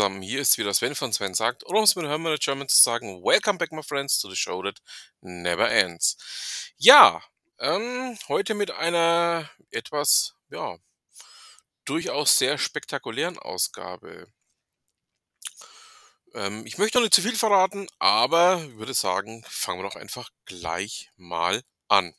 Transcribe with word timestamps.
zusammen, 0.00 0.22
hier 0.22 0.40
ist 0.40 0.56
wieder 0.56 0.72
Sven 0.72 0.94
von 0.94 1.12
Sven 1.12 1.34
sagt, 1.34 1.66
oder 1.66 1.76
um 1.76 1.84
es 1.84 1.94
mit 1.94 2.06
Hermann 2.06 2.38
German 2.40 2.66
zu 2.70 2.80
sagen, 2.80 3.22
Welcome 3.22 3.58
back 3.58 3.70
my 3.70 3.82
friends 3.82 4.18
to 4.18 4.30
the 4.30 4.36
show 4.36 4.62
that 4.62 4.80
never 5.20 5.70
ends. 5.70 6.16
Ja, 6.78 7.22
ähm, 7.58 8.16
heute 8.28 8.54
mit 8.54 8.70
einer 8.70 9.50
etwas, 9.70 10.36
ja, 10.48 10.78
durchaus 11.84 12.38
sehr 12.38 12.56
spektakulären 12.56 13.38
Ausgabe. 13.38 14.32
Ähm, 16.32 16.64
ich 16.64 16.78
möchte 16.78 16.96
noch 16.96 17.02
nicht 17.02 17.12
zu 17.12 17.20
viel 17.20 17.36
verraten, 17.36 17.86
aber 17.98 18.64
ich 18.64 18.78
würde 18.78 18.94
sagen, 18.94 19.44
fangen 19.50 19.80
wir 19.80 19.90
doch 19.90 19.96
einfach 19.96 20.30
gleich 20.46 21.10
mal 21.18 21.62
an. 21.88 22.14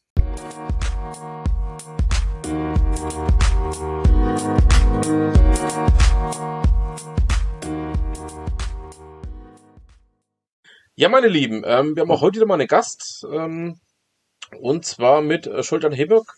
Ja, 11.01 11.09
meine 11.09 11.29
Lieben, 11.29 11.63
ähm, 11.65 11.95
wir 11.95 12.03
haben 12.03 12.11
auch 12.11 12.21
heute 12.21 12.35
wieder 12.35 12.45
mal 12.45 12.59
einen 12.59 12.67
Gast. 12.67 13.25
Ähm, 13.33 13.79
und 14.59 14.85
zwar 14.85 15.23
mit 15.23 15.47
äh, 15.47 15.63
Schultan 15.63 15.93
Heberg 15.93 16.35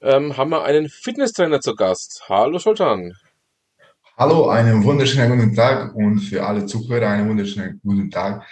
ähm, 0.00 0.34
haben 0.38 0.48
wir 0.48 0.64
einen 0.64 0.88
Fitnesstrainer 0.88 1.60
zu 1.60 1.74
Gast. 1.74 2.22
Hallo 2.26 2.58
Schultan. 2.58 3.12
Hallo, 4.16 4.48
einen 4.48 4.82
wunderschönen 4.82 5.38
guten 5.38 5.54
Tag 5.54 5.94
und 5.94 6.20
für 6.20 6.42
alle 6.42 6.64
Zuhörer 6.64 7.06
einen 7.10 7.28
wunderschönen 7.28 7.82
guten 7.84 8.10
Tag. 8.10 8.46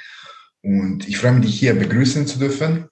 Und 0.63 1.09
ich 1.09 1.17
freue 1.17 1.33
mich, 1.33 1.47
dich 1.47 1.59
hier 1.59 1.73
begrüßen 1.73 2.27
zu 2.27 2.39
dürfen. 2.39 2.91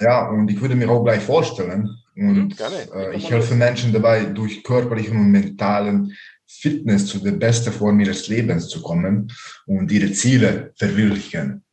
Ja, 0.00 0.30
und 0.30 0.50
ich 0.50 0.62
würde 0.62 0.76
mir 0.76 0.88
auch 0.88 1.04
gleich 1.04 1.22
vorstellen. 1.22 1.94
Und 2.16 2.58
mhm, 2.58 2.94
äh, 2.94 3.14
ich 3.16 3.30
helfe 3.30 3.54
Menschen 3.54 3.92
dabei, 3.92 4.24
durch 4.24 4.64
körperlichen 4.64 5.18
und 5.18 5.30
mentalen 5.30 6.16
Fitness 6.60 7.06
zu 7.06 7.18
der 7.18 7.32
besten 7.32 7.72
Form 7.72 8.00
ihres 8.00 8.28
Lebens 8.28 8.68
zu 8.68 8.82
kommen 8.82 9.32
und 9.66 9.90
ihre 9.92 10.12
Ziele 10.12 10.72
verwirklichen. 10.76 11.64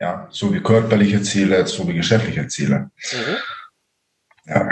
Ja, 0.00 0.28
so 0.30 0.52
wie 0.52 0.60
körperliche 0.60 1.22
Ziele, 1.22 1.66
so 1.66 1.86
wie 1.88 1.94
geschäftliche 1.94 2.46
Ziele. 2.48 2.90
Mhm. 3.12 3.36
Ja. 4.46 4.68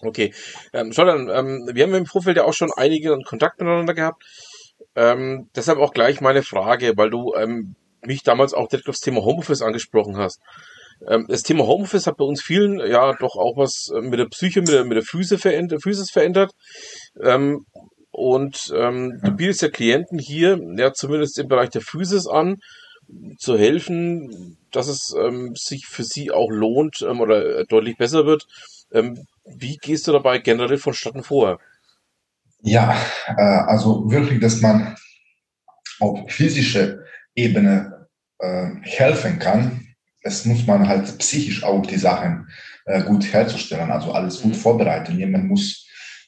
Okay. 0.00 0.34
Ähm, 0.72 0.90
Jordan, 0.90 1.28
ähm, 1.30 1.70
wir 1.72 1.82
haben 1.82 1.94
im 1.94 2.06
Vorfeld 2.06 2.36
ja 2.36 2.44
auch 2.44 2.52
schon 2.52 2.70
einige 2.76 3.16
Kontakt 3.24 3.60
miteinander 3.60 3.94
gehabt. 3.94 4.22
Ähm, 4.94 5.48
deshalb 5.56 5.78
auch 5.78 5.92
gleich 5.92 6.20
meine 6.20 6.42
Frage, 6.42 6.92
weil 6.96 7.10
du 7.10 7.34
ähm, 7.34 7.74
mich 8.02 8.22
damals 8.22 8.54
auch 8.54 8.68
direkt 8.68 8.88
aufs 8.88 9.00
Thema 9.00 9.24
Homeoffice 9.24 9.62
angesprochen 9.62 10.16
hast. 10.16 10.40
Ähm, 11.08 11.26
das 11.28 11.42
Thema 11.42 11.66
Homeoffice 11.66 12.06
hat 12.06 12.16
bei 12.16 12.24
uns 12.24 12.42
vielen 12.42 12.78
ja 12.78 13.14
doch 13.14 13.36
auch 13.36 13.56
was 13.56 13.90
äh, 13.94 14.00
mit 14.00 14.18
der 14.18 14.26
Psyche, 14.26 14.60
mit 14.60 14.70
der, 14.70 14.84
mit 14.84 14.96
der 14.96 15.04
Füße 15.04 15.38
verändert, 15.38 15.82
Physis 15.82 16.10
verändert. 16.10 16.52
Ähm, 17.22 17.66
und 18.14 18.72
ähm, 18.76 19.18
du 19.22 19.32
bietest 19.32 19.62
ja 19.62 19.68
Klienten 19.68 20.20
hier, 20.20 20.60
ja 20.76 20.92
zumindest 20.92 21.36
im 21.40 21.48
Bereich 21.48 21.70
der 21.70 21.80
Physis 21.80 22.28
an, 22.28 22.58
zu 23.38 23.58
helfen, 23.58 24.56
dass 24.70 24.86
es 24.86 25.14
ähm, 25.18 25.54
sich 25.56 25.86
für 25.86 26.04
sie 26.04 26.30
auch 26.30 26.48
lohnt 26.48 27.02
ähm, 27.02 27.20
oder 27.20 27.60
äh, 27.60 27.64
deutlich 27.66 27.96
besser 27.96 28.24
wird. 28.24 28.46
Ähm, 28.92 29.26
wie 29.44 29.76
gehst 29.76 30.06
du 30.06 30.12
dabei 30.12 30.38
generell 30.38 30.78
vonstatten 30.78 31.24
vor? 31.24 31.58
Ja, 32.62 32.96
äh, 33.36 33.42
also 33.42 34.10
wirklich, 34.10 34.40
dass 34.40 34.60
man 34.60 34.96
auf 35.98 36.30
physischer 36.30 36.98
Ebene 37.34 38.06
äh, 38.38 38.68
helfen 38.82 39.40
kann. 39.40 39.88
Es 40.22 40.44
muss 40.44 40.66
man 40.66 40.88
halt 40.88 41.18
psychisch 41.18 41.64
auch 41.64 41.84
die 41.84 41.98
Sachen 41.98 42.48
äh, 42.86 43.02
gut 43.02 43.32
herzustellen, 43.32 43.90
also 43.90 44.12
alles 44.12 44.40
gut 44.40 44.52
mhm. 44.52 44.58
vorbereiten. 44.58 45.18
Jemand 45.18 45.48
muss 45.48 45.83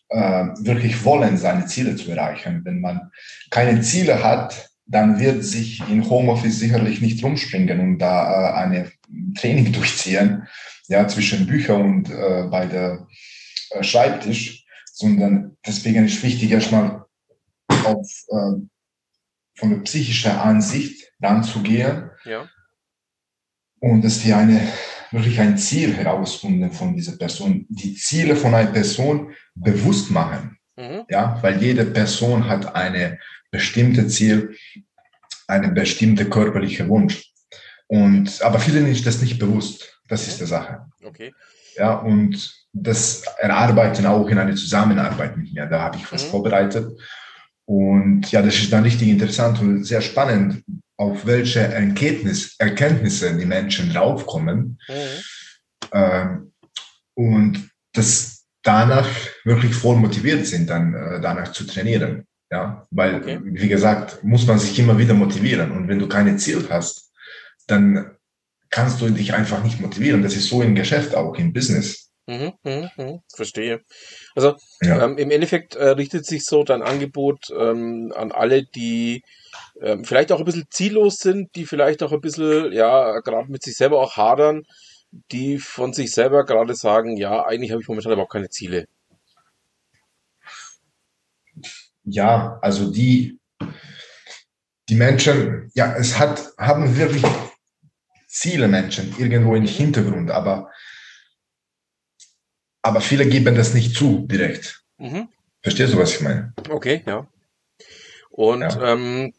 wirklich 0.09 1.05
wollen, 1.05 1.37
seine 1.37 1.67
Ziele 1.67 1.97
zu 1.97 2.11
erreichen. 2.11 2.61
Wenn 2.65 2.81
man 2.81 3.11
keine 3.51 3.81
Ziele 3.81 4.23
hat, 4.23 4.71
dann 4.87 5.19
wird 5.19 5.43
sich 5.45 5.81
in 5.91 6.09
Homeoffice 6.09 6.61
sicherlich 6.61 7.01
nicht 7.01 7.23
rumspringen 7.23 7.81
und 7.81 7.99
da 7.99 8.51
äh, 8.51 8.55
eine 8.55 8.93
Training 9.39 9.73
durchziehen, 9.73 10.47
ja, 10.89 11.07
zwischen 11.09 11.47
Bücher 11.47 11.77
und 11.77 12.09
äh, 12.09 12.45
bei 12.49 12.67
der 12.67 13.07
äh, 13.71 13.83
Schreibtisch, 13.83 14.65
sondern 14.93 15.57
deswegen 15.67 16.07
ist 16.07 16.23
wichtig, 16.23 16.53
erstmal 16.53 17.05
auf, 17.85 18.09
äh, 18.29 18.61
von 19.57 19.71
der 19.71 19.79
psychischen 19.79 20.31
Ansicht 20.31 21.13
ranzugehen. 21.21 22.11
Ja. 22.25 22.49
Und 23.81 24.03
dass 24.03 24.25
wir 24.25 24.37
eine 24.37 24.61
wirklich 25.13 25.41
ein 25.41 25.59
Ziel 25.59 25.95
herausfinden 25.95 26.73
von 26.73 26.95
dieser 26.95 27.17
Person, 27.17 27.67
die 27.69 27.95
Ziele 27.95 28.37
von 28.37 28.55
einer 28.55 28.71
Person 28.71 29.33
bewusst 29.55 30.11
machen. 30.11 30.59
Mhm. 30.77 31.05
Ja, 31.09 31.39
weil 31.43 31.63
jede 31.63 31.85
Person 31.85 32.49
hat 32.49 32.75
eine 32.75 33.19
bestimmte 33.51 34.07
Ziel, 34.09 34.57
eine 35.47 35.71
bestimmte 35.71 36.29
körperliche 36.29 36.89
Wunsch. 36.89 37.33
Und, 37.87 38.43
aber 38.43 38.59
vielen 38.59 38.87
ist 38.87 39.07
das 39.07 39.21
nicht 39.21 39.39
bewusst. 39.39 40.01
Das 40.09 40.27
ist 40.27 40.41
die 40.41 40.47
Sache. 40.47 40.87
Okay. 41.05 41.33
Ja, 41.77 41.95
und 41.95 42.67
das 42.73 43.23
erarbeiten 43.39 44.07
auch 44.07 44.29
in 44.29 44.39
einer 44.39 44.55
Zusammenarbeit 44.55 45.37
mit 45.37 45.53
mir. 45.53 45.67
Da 45.67 45.81
habe 45.81 45.97
ich 45.97 46.13
was 46.13 46.27
mhm. 46.27 46.31
vorbereitet. 46.31 47.01
Und 47.65 48.31
ja, 48.31 48.43
das 48.43 48.57
ist 48.57 48.73
dann 48.73 48.85
richtig 48.85 49.09
interessant 49.09 49.61
und 49.61 49.85
sehr 49.85 50.01
spannend, 50.01 50.63
auf 50.97 51.27
welche 51.27 51.61
Erkenntnis, 51.61 52.55
Erkenntnisse 52.59 53.37
die 53.37 53.47
Menschen 53.47 53.93
draufkommen. 53.93 54.79
Mhm. 54.89 55.93
Ähm, 55.93 56.53
und 57.15 57.71
das 57.93 58.45
danach 58.63 59.09
wirklich 59.45 59.75
voll 59.75 59.97
motiviert 59.97 60.47
sind, 60.47 60.69
dann 60.69 60.95
äh, 60.95 61.21
danach 61.21 61.53
zu 61.53 61.65
trainieren. 61.65 62.27
Ja, 62.51 62.87
weil, 62.91 63.17
okay. 63.17 63.41
wie 63.43 63.69
gesagt, 63.69 64.23
muss 64.23 64.47
man 64.47 64.59
sich 64.59 64.79
immer 64.79 64.99
wieder 64.99 65.15
motivieren. 65.15 65.73
Und 65.73 65.89
wenn 65.89 65.99
du 65.99 66.09
keine 66.09 66.37
Ziel 66.37 66.65
hast, 66.71 67.11
dann 67.67 68.17
kannst 68.71 69.01
du 69.01 69.11
dich 69.11 69.35
einfach 69.35 69.65
nicht 69.65 69.81
motivieren. 69.81 70.23
Das 70.23 70.37
ist 70.37 70.49
so 70.49 70.63
im 70.63 70.75
Geschäft 70.75 71.15
auch, 71.15 71.35
im 71.37 71.53
Business. 71.53 72.06
Mhm, 72.29 72.53
mh, 72.65 72.91
mh, 72.97 73.19
verstehe. 73.35 73.83
Also 74.35 74.57
ja. 74.83 75.05
ähm, 75.05 75.17
im 75.17 75.31
Endeffekt 75.31 75.77
äh, 75.77 75.91
richtet 75.91 76.27
sich 76.27 76.45
so 76.45 76.65
dein 76.65 76.83
Angebot 76.83 77.51
ähm, 77.57 78.13
an 78.17 78.33
alle, 78.33 78.65
die 78.65 79.23
ähm, 79.81 80.05
vielleicht 80.05 80.33
auch 80.33 80.41
ein 80.41 80.45
bisschen 80.45 80.67
ziellos 80.71 81.19
sind, 81.19 81.55
die 81.55 81.67
vielleicht 81.67 82.03
auch 82.03 82.13
ein 82.13 82.21
bisschen, 82.21 82.73
ja, 82.73 83.21
gerade 83.21 83.51
mit 83.51 83.63
sich 83.63 83.77
selber 83.77 84.01
auch 84.01 84.17
hadern, 84.17 84.65
die 85.31 85.59
von 85.59 85.93
sich 85.93 86.13
selber 86.13 86.45
gerade 86.45 86.75
sagen, 86.75 87.17
ja, 87.17 87.45
eigentlich 87.47 87.71
habe 87.71 87.81
ich 87.81 87.89
momentan 87.89 88.13
überhaupt 88.13 88.33
keine 88.33 88.49
Ziele. 88.51 88.87
Ja, 92.05 92.59
also 92.63 92.91
die, 92.91 93.39
die 94.89 94.95
Menschen, 94.95 95.71
ja, 95.75 95.95
es 95.97 96.19
hat, 96.19 96.53
haben 96.59 96.97
wirklich 96.97 97.25
Ziele 98.29 98.69
Menschen 98.69 99.15
irgendwo 99.19 99.55
im 99.55 99.67
Hintergrund, 99.67 100.31
aber, 100.31 100.71
aber 102.87 103.01
viele 103.01 103.27
geben 103.27 103.55
das 103.55 103.75
nicht 103.75 103.97
zu 103.97 104.27
direkt. 104.27 104.83
Mhm. 104.99 105.29
Verstehst 105.63 105.93
du, 105.93 105.99
was 105.99 106.15
ich 106.15 106.21
meine? 106.21 106.55
Okay, 106.71 107.03
ja. 107.07 107.27
Und 108.31 108.61
ja. 108.61 108.93
Ähm, 108.93 109.33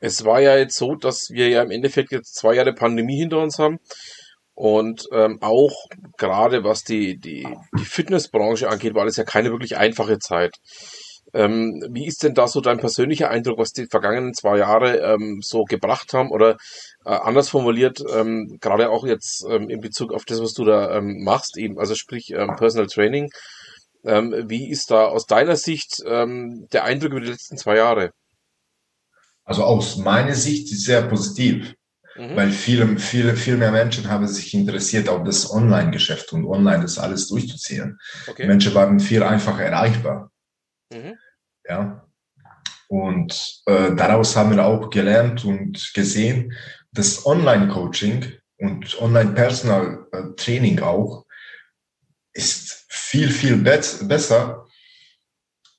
es 0.00 0.24
war 0.24 0.40
ja 0.40 0.56
jetzt 0.56 0.76
so, 0.76 0.94
dass 0.94 1.30
wir 1.30 1.48
ja 1.48 1.62
im 1.62 1.70
Endeffekt 1.70 2.12
jetzt 2.12 2.36
zwei 2.36 2.54
Jahre 2.54 2.72
Pandemie 2.72 3.18
hinter 3.18 3.38
uns 3.38 3.58
haben. 3.58 3.78
Und 4.54 5.06
ähm, 5.12 5.38
auch 5.40 5.86
gerade 6.16 6.64
was 6.64 6.82
die, 6.82 7.18
die, 7.18 7.46
die 7.78 7.84
Fitnessbranche 7.84 8.68
angeht, 8.68 8.94
war 8.94 9.04
das 9.04 9.16
ja 9.16 9.24
keine 9.24 9.50
wirklich 9.50 9.76
einfache 9.76 10.18
Zeit. 10.18 10.56
Ähm, 11.34 11.84
wie 11.90 12.06
ist 12.06 12.22
denn 12.22 12.34
da 12.34 12.48
so 12.48 12.60
dein 12.60 12.78
persönlicher 12.78 13.30
Eindruck, 13.30 13.58
was 13.58 13.72
die 13.72 13.86
vergangenen 13.86 14.34
zwei 14.34 14.58
Jahre 14.58 14.98
ähm, 14.98 15.40
so 15.42 15.64
gebracht 15.64 16.12
haben? 16.12 16.30
Oder 16.30 16.56
äh, 17.04 17.10
anders 17.10 17.48
formuliert, 17.48 18.02
ähm, 18.14 18.58
gerade 18.60 18.90
auch 18.90 19.06
jetzt 19.06 19.44
ähm, 19.48 19.68
in 19.68 19.80
Bezug 19.80 20.12
auf 20.12 20.24
das, 20.24 20.40
was 20.40 20.54
du 20.54 20.64
da 20.64 20.96
ähm, 20.96 21.22
machst, 21.22 21.56
eben, 21.58 21.78
also 21.78 21.94
sprich 21.94 22.30
ähm, 22.30 22.56
Personal 22.56 22.86
Training, 22.86 23.30
wie 24.04 24.70
ist 24.70 24.92
da 24.92 25.06
aus 25.06 25.26
deiner 25.26 25.56
Sicht 25.56 26.00
der 26.06 26.84
Eindruck 26.84 27.10
über 27.10 27.20
die 27.20 27.32
letzten 27.32 27.58
zwei 27.58 27.76
Jahre? 27.76 28.12
Also 29.44 29.64
aus 29.64 29.96
meiner 29.96 30.34
Sicht 30.34 30.68
sehr 30.68 31.02
positiv, 31.02 31.74
mhm. 32.16 32.36
weil 32.36 32.52
viele, 32.52 32.96
viele, 32.98 33.34
viel 33.34 33.56
mehr 33.56 33.72
Menschen 33.72 34.08
haben 34.08 34.28
sich 34.28 34.54
interessiert 34.54 35.08
auf 35.08 35.24
das 35.24 35.50
Online-Geschäft 35.50 36.32
und 36.32 36.46
online 36.46 36.82
das 36.82 36.98
alles 36.98 37.28
durchzuziehen. 37.28 37.98
Okay. 38.28 38.46
Menschen 38.46 38.72
waren 38.74 39.00
viel 39.00 39.22
einfacher 39.24 39.64
erreichbar. 39.64 40.30
Mhm. 40.92 41.18
Ja. 41.68 42.08
Und 42.88 43.62
äh, 43.66 43.94
daraus 43.94 44.34
haben 44.34 44.56
wir 44.56 44.64
auch 44.64 44.88
gelernt 44.90 45.44
und 45.44 45.92
gesehen, 45.94 46.54
dass 46.92 47.26
Online-Coaching 47.26 48.32
und 48.56 49.00
Online-Personal-Training 49.00 50.80
auch 50.80 51.26
ist 52.32 52.86
viel, 52.88 53.30
viel 53.30 53.56
be 53.56 53.80
besser 54.02 54.66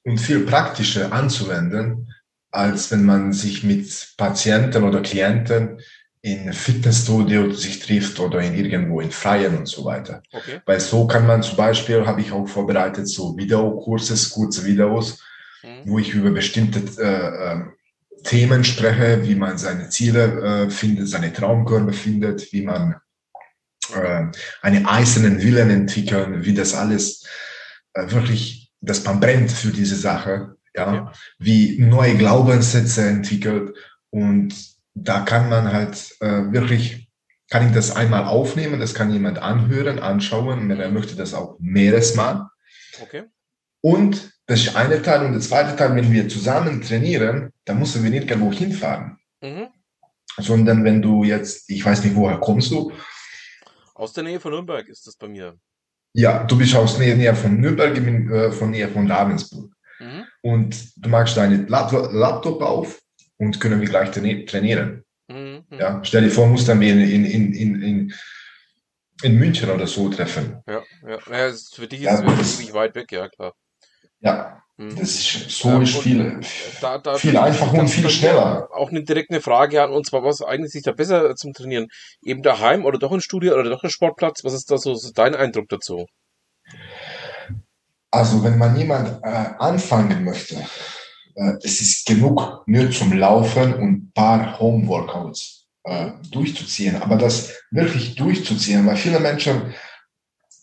und 0.04 0.20
viel 0.20 0.46
praktischer 0.46 1.12
anzuwenden, 1.12 2.14
als 2.52 2.92
wenn 2.92 3.06
man 3.06 3.34
sich 3.34 3.64
mit 3.64 4.14
Patienten 4.18 4.84
oder 4.84 5.02
Klienten 5.02 5.82
in 6.22 6.52
Fitnessstudio 6.52 7.54
sich 7.54 7.80
trifft 7.80 8.20
oder 8.20 8.42
in 8.42 8.54
irgendwo 8.54 9.00
in 9.00 9.12
Freien 9.12 9.58
und 9.58 9.68
so 9.68 9.86
weiter. 9.86 10.22
Okay. 10.32 10.60
Weil 10.66 10.80
so 10.80 11.08
kann 11.08 11.26
man 11.26 11.42
zum 11.42 11.56
Beispiel, 11.56 12.06
habe 12.06 12.22
ich 12.22 12.32
auch 12.32 12.48
vorbereitet, 12.48 13.08
so 13.08 13.38
Videokurse, 13.38 14.30
kurze 14.32 14.66
Videos, 14.66 15.24
mhm. 15.64 15.82
wo 15.86 16.00
ich 16.00 16.14
über 16.14 16.32
bestimmte 16.32 16.82
äh, 17.02 17.54
äh, 17.54 17.64
Themen 18.24 18.66
spreche, 18.66 19.26
wie 19.26 19.36
man 19.36 19.58
seine 19.58 19.90
Ziele 19.90 20.66
äh, 20.66 20.70
findet, 20.70 21.08
seine 21.08 21.32
Traumkörbe 21.32 21.94
findet, 21.94 22.52
wie 22.52 22.64
man 22.64 22.96
äh, 23.94 24.26
einen 24.62 24.86
eisernen 24.86 25.42
Willen 25.42 25.70
entwickeln, 25.70 26.44
wie 26.44 26.54
das 26.54 26.74
alles 26.74 27.26
äh, 27.94 28.12
wirklich, 28.12 28.74
dass 28.82 29.06
man 29.06 29.22
brennt 29.22 29.52
für 29.52 29.70
diese 29.70 29.96
Sache, 29.96 30.58
ja, 30.76 30.94
ja. 30.94 31.14
wie 31.38 31.80
neue 31.80 32.16
Glaubenssätze 32.18 33.08
entwickelt 33.08 33.74
und 34.10 34.54
da 35.04 35.22
kann 35.22 35.50
man 35.50 35.72
halt 35.72 36.16
äh, 36.20 36.52
wirklich, 36.52 37.10
kann 37.50 37.68
ich 37.68 37.74
das 37.74 37.96
einmal 37.96 38.26
aufnehmen, 38.26 38.80
das 38.80 38.94
kann 38.94 39.12
jemand 39.12 39.40
anhören, 39.40 40.00
anschauen, 40.00 40.70
wenn 40.70 40.80
er 40.80 40.92
möchte 40.92 41.16
das 41.16 41.34
auch 41.34 41.58
mehres 41.60 42.16
Mal. 42.16 42.50
Okay. 43.02 43.24
Und 43.82 44.32
das 44.46 44.62
ist 44.62 44.76
eine 44.76 45.02
Teil 45.02 45.26
und 45.26 45.34
der 45.34 45.42
zweite 45.42 45.76
Teil, 45.76 45.96
wenn 45.96 46.12
wir 46.12 46.28
zusammen 46.28 46.82
trainieren, 46.82 47.54
dann 47.66 47.80
müssen 47.80 48.04
wir 48.04 48.10
nicht 48.10 48.30
irgendwo 48.30 48.52
hinfahren. 48.52 49.18
Mhm. 49.42 49.68
Sondern 50.38 50.84
wenn 50.84 51.02
du 51.02 51.24
jetzt, 51.24 51.70
ich 51.70 51.86
weiß 51.86 52.04
nicht, 52.04 52.16
woher 52.16 52.40
kommst 52.40 52.72
du? 52.72 52.92
Aus 53.94 54.14
der 54.14 54.24
Nähe 54.24 54.40
von 54.40 54.52
Nürnberg 54.52 54.88
ist 54.88 55.06
das 55.06 55.16
bei 55.16 55.28
mir. 55.28 55.58
Ja, 56.14 56.44
du 56.44 56.58
bist 56.58 56.76
aus 56.76 56.98
Nähe, 56.98 57.16
Nähe 57.16 57.36
von 57.36 57.60
Nürnberg, 57.60 57.96
ich 57.96 58.04
bin 58.04 58.32
äh, 58.32 58.52
von 58.52 58.72
Nähe 58.72 58.88
von 58.88 59.10
Ravensburg. 59.10 59.72
Mhm. 60.00 60.24
Und 60.42 61.04
du 61.04 61.10
machst 61.10 61.38
deinen 61.38 61.68
Laptop 61.68 62.62
auf 62.62 63.00
und 63.40 63.60
können 63.60 63.82
wir 63.82 63.88
gleich 63.88 64.12
trainieren. 64.12 65.04
Mhm. 65.28 65.64
Ja, 65.72 66.02
stell 66.04 66.24
dir 66.24 66.32
vor, 66.32 66.48
musst 66.48 66.68
dann 66.68 66.82
in, 66.82 67.00
in, 67.00 67.26
in, 67.26 67.82
in, 67.82 68.14
in 69.24 69.36
München 69.36 69.70
oder 69.70 69.88
so 69.88 70.10
treffen. 70.10 70.62
Ja, 70.68 70.84
ja. 71.08 71.18
ja 71.32 71.54
für 71.54 71.88
dich 71.88 72.02
ist 72.02 72.06
ja, 72.06 72.20
es 72.20 72.58
wirklich 72.58 72.74
weit 72.74 72.96
weg, 72.96 73.12
ja 73.12 73.30
klar. 73.30 73.54
Ja, 74.22 74.62
mhm. 74.78 74.96
das 74.98 75.16
ist 75.16 75.50
so 75.52 75.80
ist 75.80 75.98
viel, 75.98 76.42
da, 76.82 76.98
da 76.98 77.16
viel 77.16 77.38
einfacher 77.38 77.80
und 77.80 77.88
viel 77.88 78.10
schneller. 78.10 78.68
Auch 78.74 78.90
eine 78.90 79.04
direkte 79.04 79.40
Frage 79.40 79.82
an, 79.82 79.92
und 79.92 80.06
zwar, 80.06 80.24
was 80.24 80.42
eignet 80.42 80.72
sich 80.72 80.84
da 80.84 80.92
besser 80.92 81.36
zum 81.36 81.54
Trainieren? 81.54 81.88
Eben 82.22 82.44
daheim 82.44 82.84
oder 82.86 83.00
doch 83.00 83.12
ein 83.12 83.22
Studio 83.22 83.54
oder 83.54 83.70
doch 83.70 83.84
ein 83.84 83.90
Sportplatz? 83.90 84.44
Was 84.44 84.54
ist 84.54 84.70
da 84.72 84.78
so, 84.78 84.96
so 84.96 85.12
dein 85.14 85.36
Eindruck 85.36 85.70
dazu? 85.70 86.08
Also, 88.12 88.44
wenn 88.44 88.58
man 88.58 88.76
jemand 88.76 89.24
äh, 89.24 89.54
anfangen 89.60 90.24
möchte, 90.24 90.58
es 91.62 91.82
ist 91.82 92.06
genug 92.06 92.64
nur 92.66 92.92
zum 92.92 93.14
Laufen 93.14 93.74
und 93.74 94.14
paar 94.14 94.60
Home-Workouts 94.60 95.68
äh, 95.84 96.12
durchzuziehen. 96.32 96.98
Aber 97.02 97.18
das 97.18 97.54
wirklich 97.72 98.16
durchzuziehen, 98.16 98.86
weil 98.86 98.98
viele 98.98 99.20
Menschen 99.20 99.74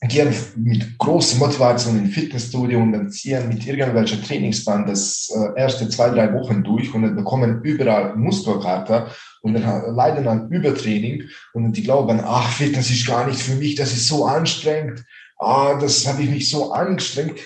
gehen 0.03 0.35
mit 0.57 0.99
großer 0.99 1.39
Motivation 1.39 1.99
in 1.99 2.11
Fitnessstudio 2.11 2.79
und 2.79 2.93
dann 2.93 3.11
ziehen 3.11 3.49
mit 3.49 3.67
irgendwelchen 3.67 4.23
Trainingsplan 4.23 4.87
das 4.87 5.33
äh, 5.35 5.59
erste 5.61 5.89
zwei, 5.89 6.11
drei 6.11 6.33
Wochen 6.35 6.63
durch 6.63 6.93
und 6.95 7.03
dann 7.03 7.17
bekommen 7.17 7.63
überall 7.63 8.15
Muskelkater 8.15 9.11
und 9.43 9.55
dann 9.55 9.95
leiden 9.95 10.29
an 10.29 10.51
Übertraining 10.51 11.25
und 11.55 11.73
die 11.73 11.83
glauben, 11.83 12.21
ach, 12.23 12.51
Fitness 12.53 12.91
ist 12.91 13.07
gar 13.07 13.27
nicht 13.27 13.41
für 13.41 13.55
mich, 13.55 13.75
das 13.75 13.93
ist 13.93 14.07
so 14.07 14.27
anstrengend, 14.27 15.05
ah, 15.39 15.79
das 15.81 16.07
habe 16.07 16.23
ich 16.23 16.31
mich 16.31 16.51
so 16.51 16.73
angestrengt. 16.73 17.41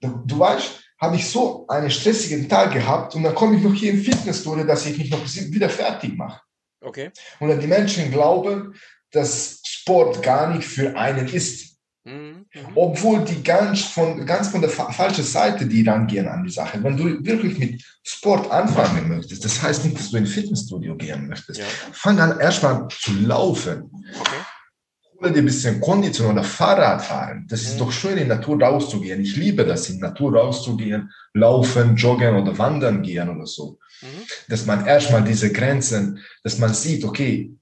Du, 0.00 0.22
du 0.24 0.38
weißt, 0.38 0.87
habe 1.00 1.16
ich 1.16 1.28
so 1.28 1.66
einen 1.68 1.90
stressigen 1.90 2.48
Tag 2.48 2.72
gehabt 2.72 3.14
und 3.14 3.22
dann 3.22 3.34
komme 3.34 3.56
ich 3.56 3.62
noch 3.62 3.74
hier 3.74 3.92
im 3.92 4.02
Fitnessstudio, 4.02 4.64
dass 4.64 4.86
ich 4.86 4.98
mich 4.98 5.10
noch 5.10 5.24
wieder 5.24 5.68
fertig 5.68 6.16
mache. 6.16 6.40
Okay. 6.80 7.10
Und 7.40 7.48
dann 7.48 7.60
die 7.60 7.66
Menschen 7.66 8.10
glauben, 8.10 8.74
dass 9.12 9.60
Sport 9.66 10.22
gar 10.22 10.52
nicht 10.54 10.66
für 10.66 10.96
einen 10.96 11.28
ist. 11.28 11.76
Mhm. 12.04 12.46
Obwohl 12.74 13.24
die 13.24 13.42
ganz 13.42 13.82
von, 13.82 14.24
ganz 14.24 14.48
von 14.48 14.60
der 14.60 14.70
fa 14.70 14.90
falschen 14.90 15.24
Seite 15.24 15.66
die 15.66 15.86
rangehen 15.86 16.26
an 16.26 16.44
die 16.44 16.52
Sache. 16.52 16.82
Wenn 16.82 16.96
du 16.96 17.24
wirklich 17.24 17.58
mit 17.58 17.82
Sport 18.02 18.50
anfangen 18.50 19.08
möchtest, 19.08 19.44
das 19.44 19.62
heißt 19.62 19.84
nicht, 19.84 19.98
dass 19.98 20.10
du 20.10 20.16
in 20.16 20.24
ein 20.24 20.26
Fitnessstudio 20.26 20.96
gehen 20.96 21.28
möchtest. 21.28 21.60
Ja. 21.60 21.66
Fang 21.92 22.18
an 22.18 22.40
erstmal 22.40 22.88
zu 22.88 23.12
laufen. 23.12 23.90
Okay 24.20 24.47
hole 25.20 25.32
dir 25.32 25.40
ein 25.40 25.44
bisschen 25.44 25.80
Kondition 25.80 26.32
oder 26.32 26.44
Fahrrad 26.44 27.02
fahren. 27.02 27.46
Das 27.48 27.62
ist 27.62 27.74
mhm. 27.74 27.78
doch 27.78 27.92
schön, 27.92 28.18
in 28.18 28.28
Natur 28.28 28.60
rauszugehen. 28.60 29.20
Ich 29.20 29.36
liebe 29.36 29.64
das, 29.64 29.88
in 29.90 29.98
Natur 29.98 30.36
rauszugehen, 30.36 31.10
laufen, 31.34 31.96
joggen 31.96 32.36
oder 32.36 32.56
wandern 32.58 33.02
gehen 33.02 33.28
oder 33.28 33.46
so. 33.46 33.78
Mhm. 34.02 34.22
Dass 34.48 34.66
man 34.66 34.86
erstmal 34.86 35.24
diese 35.24 35.52
Grenzen, 35.52 36.20
dass 36.42 36.58
man 36.58 36.72
sieht, 36.72 37.04
okay, 37.04 37.52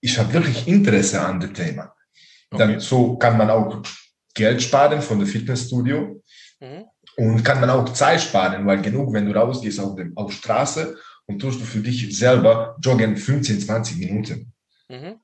ich 0.00 0.18
habe 0.18 0.32
wirklich 0.32 0.66
Interesse 0.66 1.20
an 1.20 1.40
dem 1.40 1.54
Thema. 1.54 1.94
Okay. 2.50 2.58
Dann 2.58 2.80
so 2.80 3.16
kann 3.16 3.36
man 3.36 3.50
auch 3.50 3.82
Geld 4.34 4.62
sparen 4.62 5.02
von 5.02 5.18
dem 5.18 5.28
Fitnessstudio 5.28 6.22
mhm. 6.60 6.84
und 7.16 7.44
kann 7.44 7.60
man 7.60 7.70
auch 7.70 7.88
Zeit 7.92 8.20
sparen, 8.20 8.66
weil 8.66 8.80
genug, 8.80 9.12
wenn 9.12 9.26
du 9.26 9.32
rausgehst 9.32 9.80
auf, 9.80 9.94
dem, 9.96 10.16
auf 10.16 10.32
Straße 10.32 10.96
und 11.26 11.38
tust 11.38 11.60
du 11.60 11.64
für 11.64 11.80
dich 11.80 12.16
selber 12.16 12.76
joggen 12.80 13.16
15, 13.16 13.60
20 13.60 13.98
Minuten. 13.98 14.52
Mhm. 14.88 15.20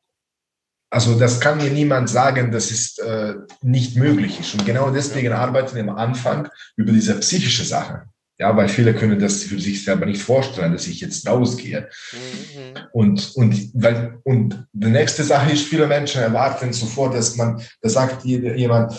Also 0.91 1.19
das 1.19 1.41
kann 1.41 1.59
mir 1.59 1.71
niemand 1.71 2.09
sagen, 2.09 2.51
dass 2.51 2.71
es 2.71 2.99
äh, 2.99 3.35
nicht 3.61 3.97
möglich 3.97 4.41
ist. 4.41 4.55
Und 4.55 4.65
genau 4.65 4.91
deswegen 4.91 5.33
arbeiten 5.33 5.75
wir 5.75 5.83
am 5.83 5.97
Anfang 5.97 6.49
über 6.77 6.93
diese 6.93 7.19
psychische 7.21 7.65
Sache. 7.65 8.05
Ja, 8.41 8.57
weil 8.57 8.69
viele 8.69 8.95
können 8.95 9.19
das 9.19 9.43
für 9.43 9.59
sich 9.59 9.85
selber 9.85 10.07
nicht 10.07 10.23
vorstellen, 10.23 10.73
dass 10.73 10.87
ich 10.87 11.01
jetzt 11.01 11.27
rausgehe. 11.27 11.91
Mhm. 12.13 12.81
Und, 12.93 13.35
und, 13.35 13.71
weil, 13.75 14.21
und 14.23 14.65
die 14.73 14.89
nächste 14.89 15.25
Sache 15.25 15.51
ist, 15.51 15.65
viele 15.65 15.89
Menschen 15.89 16.23
erwarten 16.23 16.73
sofort, 16.73 17.15
dass 17.15 17.35
man, 17.35 17.61
da 17.83 17.89
sagt 17.89 18.25
jemand, 18.25 18.93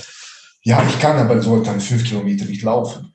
ja, 0.61 0.85
ich 0.87 0.99
kann 0.99 1.17
aber 1.17 1.41
so 1.41 1.63
dann 1.63 1.79
fünf 1.79 2.03
Kilometer 2.03 2.45
nicht 2.45 2.63
laufen. 2.63 3.13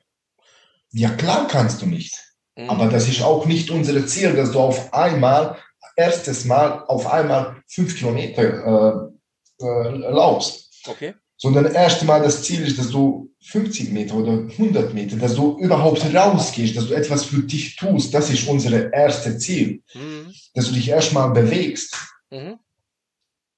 Ja, 0.91 1.11
klar 1.11 1.47
kannst 1.47 1.83
du 1.83 1.85
nicht. 1.85 2.15
Mhm. 2.57 2.71
Aber 2.71 2.87
das 2.87 3.07
ist 3.07 3.21
auch 3.21 3.45
nicht 3.45 3.69
unser 3.69 4.05
Ziel, 4.07 4.33
dass 4.33 4.51
du 4.51 4.59
auf 4.59 4.93
einmal 4.95 5.57
erstes 5.95 6.45
Mal 6.45 6.83
auf 6.87 7.11
einmal 7.11 7.57
fünf 7.67 7.97
Kilometer 7.97 9.11
äh, 9.61 9.65
äh, 9.65 9.89
laufst. 10.11 10.69
Okay. 10.87 11.13
Sondern 11.37 11.73
erst 11.73 12.03
Mal 12.03 12.21
das 12.21 12.43
Ziel 12.43 12.65
ist, 12.65 12.79
dass 12.79 12.89
du 12.89 13.29
50 13.43 13.91
Meter 13.91 14.15
oder 14.15 14.31
100 14.31 14.93
Meter, 14.93 15.17
dass 15.17 15.35
du 15.35 15.57
überhaupt 15.59 16.03
rausgehst, 16.13 16.75
dass 16.75 16.87
du 16.87 16.93
etwas 16.93 17.25
für 17.25 17.41
dich 17.41 17.75
tust. 17.75 18.13
Das 18.13 18.29
ist 18.29 18.47
unser 18.47 18.91
erstes 18.93 19.39
Ziel. 19.39 19.83
Mhm. 19.93 20.33
Dass 20.53 20.67
du 20.67 20.73
dich 20.73 20.89
erstmal 20.89 21.31
bewegst. 21.31 21.95
Mhm. 22.31 22.59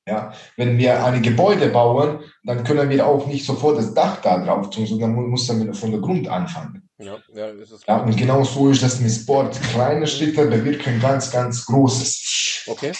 Ja, 0.08 0.34
wenn 0.56 0.77
wir 0.77 1.03
ein 1.03 1.22
Gebäude 1.22 1.67
bauen, 1.67 2.20
dann 2.44 2.63
können 2.63 2.89
wir 2.89 3.06
auch 3.06 3.27
nicht 3.27 3.46
sofort 3.46 3.77
das 3.77 3.94
Dach 3.94 4.22
da 4.22 4.44
drauf 4.44 4.70
tun, 4.70 4.86
sondern 4.86 5.13
man 5.13 5.27
muss 5.27 5.48
dann 5.48 5.74
von 5.74 5.91
der 5.91 6.00
Grund 6.00 6.29
anfangen. 6.29 6.87
Ja, 7.00 7.20
ja, 7.34 7.54
das 7.54 7.72
ist 7.72 7.88
ja, 7.88 7.98
und 8.01 8.18
genau 8.18 8.44
so 8.44 8.70
ist 8.70 8.82
das 8.82 9.00
mit 9.00 9.12
Sport. 9.12 9.62
Kleine 9.72 10.08
Schritte 10.08 10.48
bewirken 10.48 11.00
ganz, 11.00 11.32
ganz 11.32 11.66
Großes. 11.66 12.63
Okay. 12.68 12.92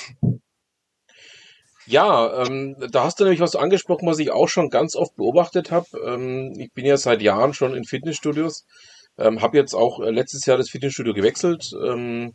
Ja, 1.88 2.44
ähm, 2.44 2.76
da 2.92 3.06
hast 3.06 3.20
du 3.20 3.24
nämlich 3.24 3.40
was 3.40 3.56
angesprochen, 3.56 4.08
was 4.08 4.20
ich 4.20 4.30
auch 4.30 4.50
schon 4.50 4.70
ganz 4.70 4.96
oft 4.96 5.16
beobachtet 5.16 5.72
habe. 5.72 5.88
Ähm, 6.06 6.54
ich 6.58 6.74
bin 6.74 6.86
ja 6.86 6.98
seit 6.98 7.22
Jahren 7.22 7.54
schon 7.54 7.74
in 7.74 7.86
Fitnessstudios, 7.86 8.66
ähm, 9.18 9.42
habe 9.42 9.58
jetzt 9.58 9.74
auch 9.74 10.02
äh, 10.02 10.12
letztes 10.12 10.46
Jahr 10.46 10.58
das 10.58 10.70
Fitnessstudio 10.70 11.14
gewechselt. 11.14 11.72
Ähm, 11.82 12.34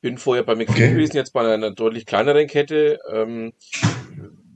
bin 0.00 0.18
vorher 0.18 0.44
bei 0.44 0.54
McFit 0.54 0.76
okay. 0.76 0.90
gewesen, 0.90 1.16
jetzt 1.16 1.32
bei 1.32 1.52
einer 1.52 1.72
deutlich 1.72 2.06
kleineren 2.06 2.46
Kette. 2.46 3.00
Ähm, 3.12 3.52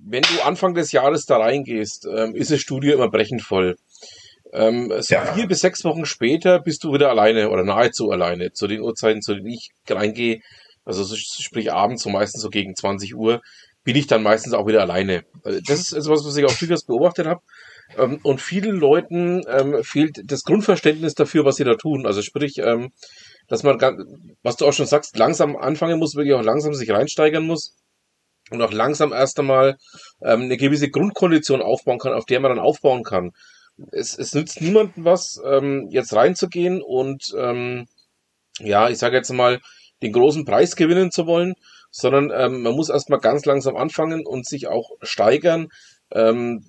wenn 0.09 0.23
du 0.23 0.45
Anfang 0.45 0.75
des 0.75 0.93
Jahres 0.93 1.26
da 1.26 1.38
reingehst, 1.38 2.07
ähm, 2.07 2.35
ist 2.35 2.53
das 2.53 2.61
Studio 2.61 2.95
immer 2.95 3.11
brechend 3.11 3.43
voll. 3.43 3.76
Ähm, 4.56 4.90
so 5.00 5.14
ja. 5.14 5.34
vier 5.34 5.46
bis 5.46 5.60
sechs 5.60 5.84
Wochen 5.84 6.06
später 6.06 6.60
bist 6.60 6.82
du 6.82 6.94
wieder 6.94 7.10
alleine 7.10 7.50
oder 7.50 7.62
nahezu 7.62 8.10
alleine. 8.10 8.52
Zu 8.52 8.66
den 8.66 8.80
Uhrzeiten, 8.80 9.20
zu 9.20 9.34
denen 9.34 9.48
ich 9.48 9.70
reingehe, 9.88 10.40
also 10.86 11.04
sprich 11.14 11.72
abends, 11.72 12.02
so 12.02 12.10
meistens 12.10 12.40
so 12.40 12.48
gegen 12.48 12.75
20 12.75 13.14
Uhr, 13.16 13.42
bin 13.84 13.96
ich 13.96 14.06
dann 14.06 14.22
meistens 14.22 14.54
auch 14.54 14.66
wieder 14.66 14.80
alleine. 14.80 15.25
Also 15.44 15.60
das 15.66 15.80
ist 15.80 15.92
etwas, 15.92 16.25
was 16.25 16.36
ich 16.36 16.44
auch 16.46 16.54
durchaus 16.54 16.84
beobachtet 16.84 17.26
habe. 17.26 17.42
Ähm, 17.98 18.18
und 18.22 18.40
vielen 18.40 18.76
Leuten 18.76 19.42
ähm, 19.46 19.84
fehlt 19.84 20.22
das 20.25 20.42
Grundverständnis 20.42 21.14
dafür, 21.14 21.44
was 21.44 21.56
sie 21.56 21.64
da 21.64 21.75
tun. 21.75 22.06
Also 22.06 22.22
sprich, 22.22 22.58
ähm, 22.58 22.92
dass 23.48 23.62
man, 23.62 23.78
was 24.42 24.56
du 24.56 24.66
auch 24.66 24.72
schon 24.72 24.86
sagst, 24.86 25.18
langsam 25.18 25.56
anfangen 25.56 25.98
muss, 25.98 26.16
wirklich 26.16 26.34
auch 26.34 26.42
langsam 26.42 26.72
sich 26.72 26.90
reinsteigern 26.90 27.46
muss 27.46 27.76
und 28.50 28.62
auch 28.62 28.72
langsam 28.72 29.12
erst 29.12 29.38
einmal 29.38 29.76
ähm, 30.22 30.42
eine 30.42 30.56
gewisse 30.56 30.88
Grundkondition 30.88 31.60
aufbauen 31.60 31.98
kann, 31.98 32.14
auf 32.14 32.25
der 32.25 32.40
man 32.40 32.52
dann 32.52 32.64
aufbauen 32.64 33.02
kann 33.02 33.32
es, 33.92 34.16
es 34.18 34.35
nützt 34.35 34.61
niemandem 34.61 35.04
was, 35.04 35.40
ähm, 35.45 35.88
jetzt 35.90 36.14
reinzugehen 36.14 36.83
und 36.83 37.35
ähm, 37.37 37.87
ja, 38.59 38.88
ich 38.88 38.99
sage 38.99 39.16
jetzt 39.16 39.33
mal, 39.33 39.61
den 40.02 40.12
großen 40.12 40.45
Preis 40.45 40.76
gewinnen 40.76 41.11
zu 41.11 41.26
wollen, 41.26 41.54
sondern 41.90 42.30
ähm, 42.35 42.62
man 42.62 42.75
muss 42.75 42.90
erstmal 42.90 43.21
ganz 43.21 43.45
langsam 43.47 43.76
anfangen 43.76 44.26
und 44.26 44.47
sich 44.47 44.68
auch 44.68 44.90
steigern. 45.02 45.68
Ähm, 46.11 46.64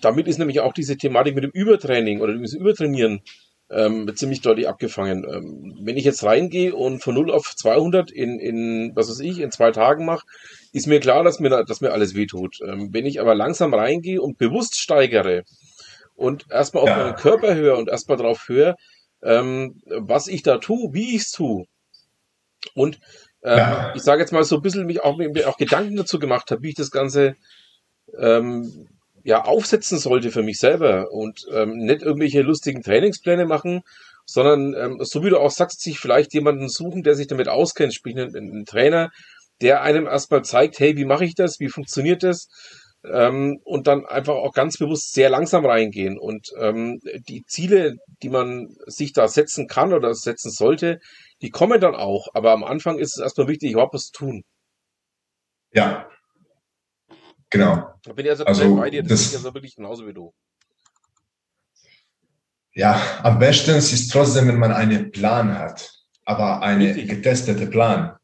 damit 0.00 0.28
ist 0.28 0.38
nämlich 0.38 0.60
auch 0.60 0.72
diese 0.72 0.96
Thematik 0.96 1.34
mit 1.34 1.44
dem 1.44 1.50
Übertraining 1.50 2.20
oder 2.20 2.32
dem 2.32 2.44
Übertrainieren 2.44 3.22
ähm, 3.70 4.10
ziemlich 4.14 4.40
deutlich 4.40 4.68
abgefangen. 4.68 5.24
Ähm, 5.28 5.78
wenn 5.82 5.96
ich 5.96 6.04
jetzt 6.04 6.24
reingehe 6.24 6.74
und 6.74 7.02
von 7.02 7.14
0 7.14 7.30
auf 7.30 7.54
200 7.54 8.10
in, 8.10 8.38
in 8.38 8.92
was 8.94 9.08
weiß 9.08 9.20
ich, 9.20 9.40
in 9.40 9.50
zwei 9.50 9.72
Tagen 9.72 10.04
mache, 10.04 10.26
ist 10.72 10.86
mir 10.86 11.00
klar, 11.00 11.24
dass 11.24 11.40
mir, 11.40 11.64
dass 11.64 11.80
mir 11.80 11.92
alles 11.92 12.14
wehtut. 12.14 12.58
Ähm, 12.66 12.88
wenn 12.92 13.06
ich 13.06 13.20
aber 13.20 13.34
langsam 13.34 13.74
reingehe 13.74 14.20
und 14.20 14.38
bewusst 14.38 14.78
steigere, 14.78 15.44
und 16.18 16.46
erstmal 16.50 16.82
auf 16.82 16.88
ja. 16.88 16.96
meinen 16.96 17.14
Körper 17.14 17.54
höre 17.54 17.78
und 17.78 17.88
erstmal 17.88 18.18
drauf 18.18 18.48
höre, 18.48 18.74
ähm, 19.22 19.80
was 19.86 20.26
ich 20.26 20.42
da 20.42 20.58
tue, 20.58 20.92
wie 20.92 21.14
ich 21.14 21.22
es 21.22 21.30
tue. 21.30 21.64
Und 22.74 22.98
ähm, 23.44 23.58
ja. 23.58 23.92
ich 23.94 24.02
sage 24.02 24.20
jetzt 24.20 24.32
mal 24.32 24.42
so 24.42 24.56
ein 24.56 24.62
bisschen 24.62 24.84
mich 24.84 25.02
auch, 25.02 25.16
mir 25.16 25.48
auch 25.48 25.56
Gedanken 25.56 25.96
dazu 25.96 26.18
gemacht 26.18 26.50
habe, 26.50 26.62
wie 26.62 26.70
ich 26.70 26.74
das 26.74 26.90
Ganze 26.90 27.36
ähm, 28.18 28.88
ja 29.22 29.44
aufsetzen 29.44 29.98
sollte 29.98 30.32
für 30.32 30.42
mich 30.42 30.58
selber 30.58 31.12
und 31.12 31.46
ähm, 31.52 31.76
nicht 31.76 32.02
irgendwelche 32.02 32.42
lustigen 32.42 32.82
Trainingspläne 32.82 33.46
machen, 33.46 33.82
sondern 34.26 34.74
ähm, 34.74 34.98
so 35.00 35.22
wie 35.22 35.30
du 35.30 35.38
auch 35.38 35.52
sagst, 35.52 35.80
sich 35.80 36.00
vielleicht 36.00 36.34
jemanden 36.34 36.68
suchen, 36.68 37.04
der 37.04 37.14
sich 37.14 37.28
damit 37.28 37.48
auskennt, 37.48 37.94
sprich 37.94 38.16
einen, 38.16 38.34
einen 38.34 38.66
Trainer, 38.66 39.10
der 39.60 39.82
einem 39.82 40.06
erstmal 40.06 40.44
zeigt, 40.44 40.78
hey, 40.78 40.96
wie 40.96 41.04
mache 41.04 41.24
ich 41.24 41.34
das, 41.34 41.60
wie 41.60 41.68
funktioniert 41.68 42.22
das, 42.22 42.48
ähm, 43.04 43.60
und 43.64 43.86
dann 43.86 44.06
einfach 44.06 44.34
auch 44.34 44.52
ganz 44.52 44.76
bewusst 44.76 45.12
sehr 45.12 45.30
langsam 45.30 45.64
reingehen. 45.64 46.18
Und 46.18 46.48
ähm, 46.58 47.00
die 47.28 47.44
Ziele, 47.46 47.96
die 48.22 48.28
man 48.28 48.74
sich 48.86 49.12
da 49.12 49.28
setzen 49.28 49.66
kann 49.66 49.92
oder 49.92 50.14
setzen 50.14 50.50
sollte, 50.50 50.98
die 51.42 51.50
kommen 51.50 51.80
dann 51.80 51.94
auch. 51.94 52.28
Aber 52.34 52.52
am 52.52 52.64
Anfang 52.64 52.98
ist 52.98 53.16
es 53.16 53.22
erstmal 53.22 53.48
wichtig, 53.48 53.72
überhaupt 53.72 53.94
was 53.94 54.06
zu 54.06 54.12
tun. 54.12 54.42
Ja. 55.72 56.08
Genau. 57.50 57.94
Da 58.02 58.12
bin 58.12 58.26
ich 58.26 58.30
also, 58.30 58.44
also 58.44 58.76
bei 58.76 58.90
dir, 58.90 59.02
das, 59.02 59.10
das 59.10 59.20
ist 59.20 59.36
also 59.36 59.54
wirklich 59.54 59.76
genauso 59.76 60.06
wie 60.06 60.12
du. 60.12 60.32
Ja, 62.74 63.00
am 63.22 63.38
besten 63.38 63.74
ist 63.74 63.92
es 63.92 64.08
trotzdem, 64.08 64.48
wenn 64.48 64.58
man 64.58 64.72
einen 64.72 65.10
Plan 65.10 65.58
hat, 65.58 65.90
aber 66.24 66.62
eine 66.62 66.88
Richtig. 66.88 67.08
getestete 67.08 67.66
Plan. 67.66 68.17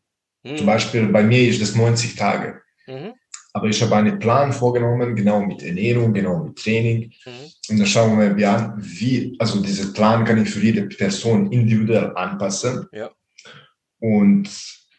Mhm. 0.44 0.56
Zum 0.58 0.66
Beispiel 0.66 1.06
bei 1.08 1.22
mir 1.22 1.48
ist 1.48 1.60
das 1.60 1.74
90 1.74 2.14
Tage. 2.16 2.60
Mhm. 2.86 3.14
Aber 3.52 3.68
ich 3.68 3.80
habe 3.82 3.94
einen 3.96 4.18
Plan 4.18 4.52
vorgenommen, 4.52 5.14
genau 5.14 5.40
mit 5.40 5.62
Ernährung, 5.62 6.12
genau 6.12 6.42
mit 6.42 6.56
Training. 6.58 7.12
Mhm. 7.24 7.30
Und 7.70 7.78
dann 7.78 7.86
schauen 7.86 8.18
wir 8.18 8.30
mal 8.30 8.44
an, 8.44 8.74
wie, 8.76 9.36
also 9.38 9.60
dieser 9.60 9.92
Plan 9.92 10.24
kann 10.24 10.42
ich 10.42 10.50
für 10.50 10.60
jede 10.60 10.82
Person 10.82 11.50
individuell 11.52 12.12
anpassen. 12.16 12.86
Ja. 12.92 13.10
Und 14.00 14.48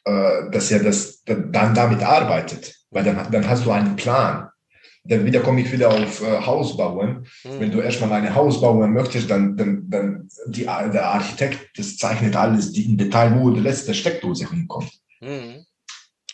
äh, 0.05 0.49
dass 0.51 0.71
er 0.71 0.83
das 0.83 1.23
dann 1.23 1.51
damit 1.51 2.01
arbeitet. 2.01 2.75
Weil 2.91 3.03
dann, 3.03 3.29
dann 3.31 3.49
hast 3.49 3.65
du 3.65 3.71
einen 3.71 3.95
Plan. 3.97 4.49
Dann 5.03 5.25
wieder 5.25 5.41
komme 5.41 5.61
ich 5.61 5.71
wieder 5.71 5.89
auf 5.89 6.21
äh, 6.21 6.45
Haus 6.45 6.77
bauen. 6.77 7.27
Mhm. 7.43 7.59
Wenn 7.59 7.71
du 7.71 7.81
erstmal 7.81 8.11
ein 8.13 8.33
Haus 8.33 8.61
bauen 8.61 8.93
möchtest, 8.93 9.29
dann, 9.29 9.57
dann, 9.57 9.83
dann 9.89 10.29
die, 10.47 10.63
der 10.63 11.07
Architekt, 11.07 11.77
das 11.77 11.97
zeichnet 11.97 12.37
alles 12.37 12.71
die, 12.71 12.85
im 12.85 12.97
Detail, 12.97 13.37
wo 13.37 13.49
die 13.49 13.59
letzte 13.59 13.93
Steckdose 13.93 14.49
hinkommt. 14.49 14.91
Mhm. 15.25 15.65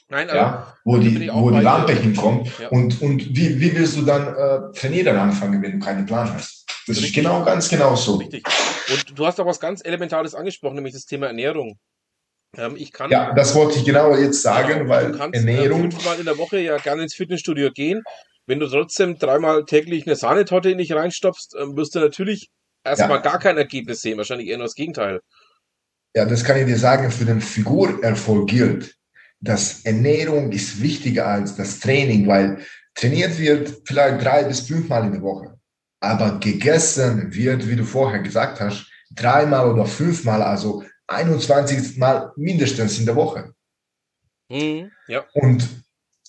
Nein, 0.10 0.28
ja, 0.28 0.76
wo 0.84 0.98
die, 0.98 1.32
wo 1.32 1.52
die 1.52 1.62
Lampe 1.62 1.94
hinkommt. 1.94 2.52
Ja. 2.60 2.68
Und, 2.68 3.02
und 3.02 3.34
wie, 3.34 3.62
wie 3.62 3.74
willst 3.74 3.96
du 3.96 4.02
dann 4.02 4.28
äh, 4.28 4.78
trainieren 4.78 5.16
anfangen, 5.16 5.62
wenn 5.62 5.80
du 5.80 5.86
keinen 5.86 6.06
Plan 6.06 6.34
hast? 6.34 6.66
Das 6.86 6.98
Richtig. 6.98 7.06
ist 7.06 7.16
genau, 7.16 7.46
ganz 7.46 7.70
genau 7.70 7.96
so. 7.96 8.18
Richtig. 8.18 8.44
Und 8.92 9.18
du 9.18 9.26
hast 9.26 9.40
auch 9.40 9.46
was 9.46 9.62
ganz 9.62 9.82
Elementares 9.86 10.36
angesprochen, 10.36 10.76
nämlich 10.76 10.94
das 10.94 11.06
Thema 11.06 11.28
Ernährung. 11.28 11.80
Ähm, 12.58 12.76
ich 12.76 12.92
kann, 12.92 13.10
ja, 13.10 13.34
das 13.34 13.56
wollte 13.56 13.80
ich 13.80 13.86
genau 13.86 14.14
jetzt 14.16 14.42
sagen, 14.42 14.80
genau, 14.80 14.90
weil 14.90 15.14
du 15.14 15.18
kannst, 15.18 15.36
äh, 15.36 15.38
Ernährung. 15.40 15.86
Äh, 15.86 15.92
fünfmal 15.92 16.20
in 16.20 16.26
der 16.26 16.38
Woche 16.38 16.60
ja 16.60 16.76
gerne 16.78 17.04
ins 17.04 17.14
Fitnessstudio 17.14 17.72
gehen. 17.72 18.04
Wenn 18.46 18.60
du 18.60 18.68
trotzdem 18.68 19.18
dreimal 19.18 19.64
täglich 19.64 20.06
eine 20.06 20.18
Sahnetorte 20.18 20.72
in 20.72 20.78
dich 20.78 20.92
reinstopfst, 20.92 21.56
äh, 21.56 21.76
wirst 21.78 21.96
du 21.96 22.00
natürlich 22.00 22.50
erstmal 22.84 23.18
ja. 23.18 23.22
gar 23.22 23.40
kein 23.40 23.58
Ergebnis 23.58 24.02
sehen, 24.02 24.18
wahrscheinlich 24.18 24.50
eher 24.50 24.58
nur 24.58 24.66
das 24.66 24.76
Gegenteil. 24.76 25.22
Ja, 26.16 26.26
das 26.26 26.44
kann 26.44 26.58
ich 26.58 26.66
dir 26.66 26.78
sagen, 26.78 27.10
für 27.12 27.26
den 27.26 27.42
Figurerfolg 27.42 28.50
gilt 28.50 28.96
dass 29.42 29.82
Ernährung 29.86 30.52
ist 30.52 30.82
wichtiger 30.82 31.28
als 31.28 31.56
das 31.56 31.80
Training, 31.80 32.28
weil 32.28 32.60
trainiert 32.94 33.38
wird 33.40 33.82
vielleicht 33.86 34.24
drei 34.24 34.44
bis 34.44 34.62
fünfmal 34.62 35.06
in 35.06 35.14
der 35.14 35.22
Woche. 35.22 35.58
Aber 36.00 36.40
gegessen 36.40 37.34
wird, 37.34 37.68
wie 37.68 37.76
du 37.76 37.84
vorher 37.84 38.22
gesagt 38.22 38.60
hast, 38.60 38.86
dreimal 39.12 39.70
oder 39.70 39.86
fünfmal, 39.86 40.42
also 40.42 40.84
21 41.08 41.98
Mal 41.98 42.32
mindestens 42.36 43.00
in 43.00 43.06
der 43.06 43.16
Woche. 43.16 43.54
Mhm, 44.50 44.92
ja. 45.08 45.26
Und 45.34 45.68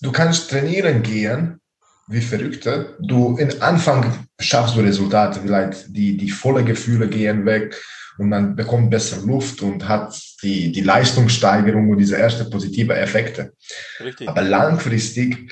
du 0.01 0.11
kannst 0.11 0.49
trainieren 0.49 1.03
gehen, 1.03 1.59
wie 2.07 2.21
Verrückte. 2.21 2.97
Du, 2.99 3.37
in 3.37 3.61
Anfang 3.61 4.27
schaffst 4.39 4.75
du 4.75 4.81
Resultate, 4.81 5.39
vielleicht 5.41 5.95
die, 5.95 6.17
die 6.17 6.29
volle 6.29 6.63
Gefühle 6.63 7.07
gehen 7.07 7.45
weg 7.45 7.79
und 8.17 8.29
man 8.29 8.55
bekommt 8.55 8.89
besser 8.89 9.21
Luft 9.25 9.61
und 9.61 9.87
hat 9.87 10.19
die, 10.41 10.71
die 10.71 10.81
Leistungssteigerung 10.81 11.89
und 11.89 11.97
diese 11.97 12.17
ersten 12.17 12.49
positive 12.49 12.95
Effekte. 12.95 13.53
Richtig. 13.99 14.27
Aber 14.27 14.41
langfristig 14.41 15.51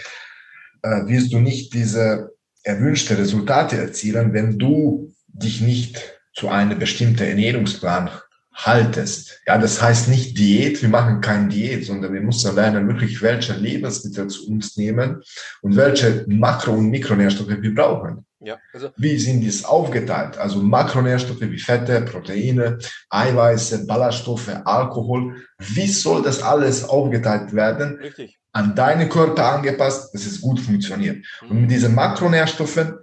äh, 0.83 1.05
wirst 1.07 1.33
du 1.33 1.39
nicht 1.39 1.73
diese 1.73 2.31
erwünschte 2.63 3.17
Resultate 3.17 3.77
erzielen, 3.77 4.33
wenn 4.33 4.59
du 4.59 5.13
dich 5.27 5.61
nicht 5.61 6.19
zu 6.33 6.49
einem 6.49 6.77
bestimmten 6.77 7.23
Ernährungsplan 7.23 8.09
haltest. 8.53 9.41
Ja, 9.47 9.57
das 9.57 9.81
heißt 9.81 10.09
nicht 10.09 10.37
Diät, 10.37 10.81
wir 10.81 10.89
machen 10.89 11.21
keine 11.21 11.47
Diät, 11.47 11.85
sondern 11.85 12.13
wir 12.13 12.21
müssen 12.21 12.53
lernen, 12.55 12.87
wirklich 12.87 13.21
welche 13.21 13.53
Lebensmittel 13.53 14.27
zu 14.27 14.49
uns 14.49 14.77
nehmen 14.77 15.21
und 15.61 15.75
welche 15.75 16.25
Makro- 16.27 16.73
und 16.73 16.89
Mikronährstoffe 16.89 17.61
wir 17.61 17.75
brauchen. 17.75 18.25
Ja, 18.43 18.57
also 18.73 18.89
wie 18.97 19.19
sind 19.19 19.41
dies 19.41 19.63
aufgeteilt? 19.63 20.37
Also 20.37 20.63
Makronährstoffe 20.63 21.41
wie 21.41 21.59
Fette, 21.59 22.01
Proteine, 22.01 22.79
Eiweiße, 23.09 23.85
Ballaststoffe, 23.85 24.49
Alkohol. 24.65 25.45
Wie 25.59 25.87
soll 25.87 26.23
das 26.23 26.41
alles 26.41 26.83
aufgeteilt 26.83 27.53
werden? 27.53 27.99
Richtig. 27.99 28.39
An 28.51 28.75
deine 28.75 29.07
Körper 29.07 29.45
angepasst, 29.53 30.13
dass 30.13 30.25
es 30.25 30.41
gut 30.41 30.59
funktioniert. 30.59 31.23
Mhm. 31.43 31.51
Und 31.51 31.61
mit 31.61 31.71
diesen 31.71 31.93
Makronährstoffen 31.93 32.95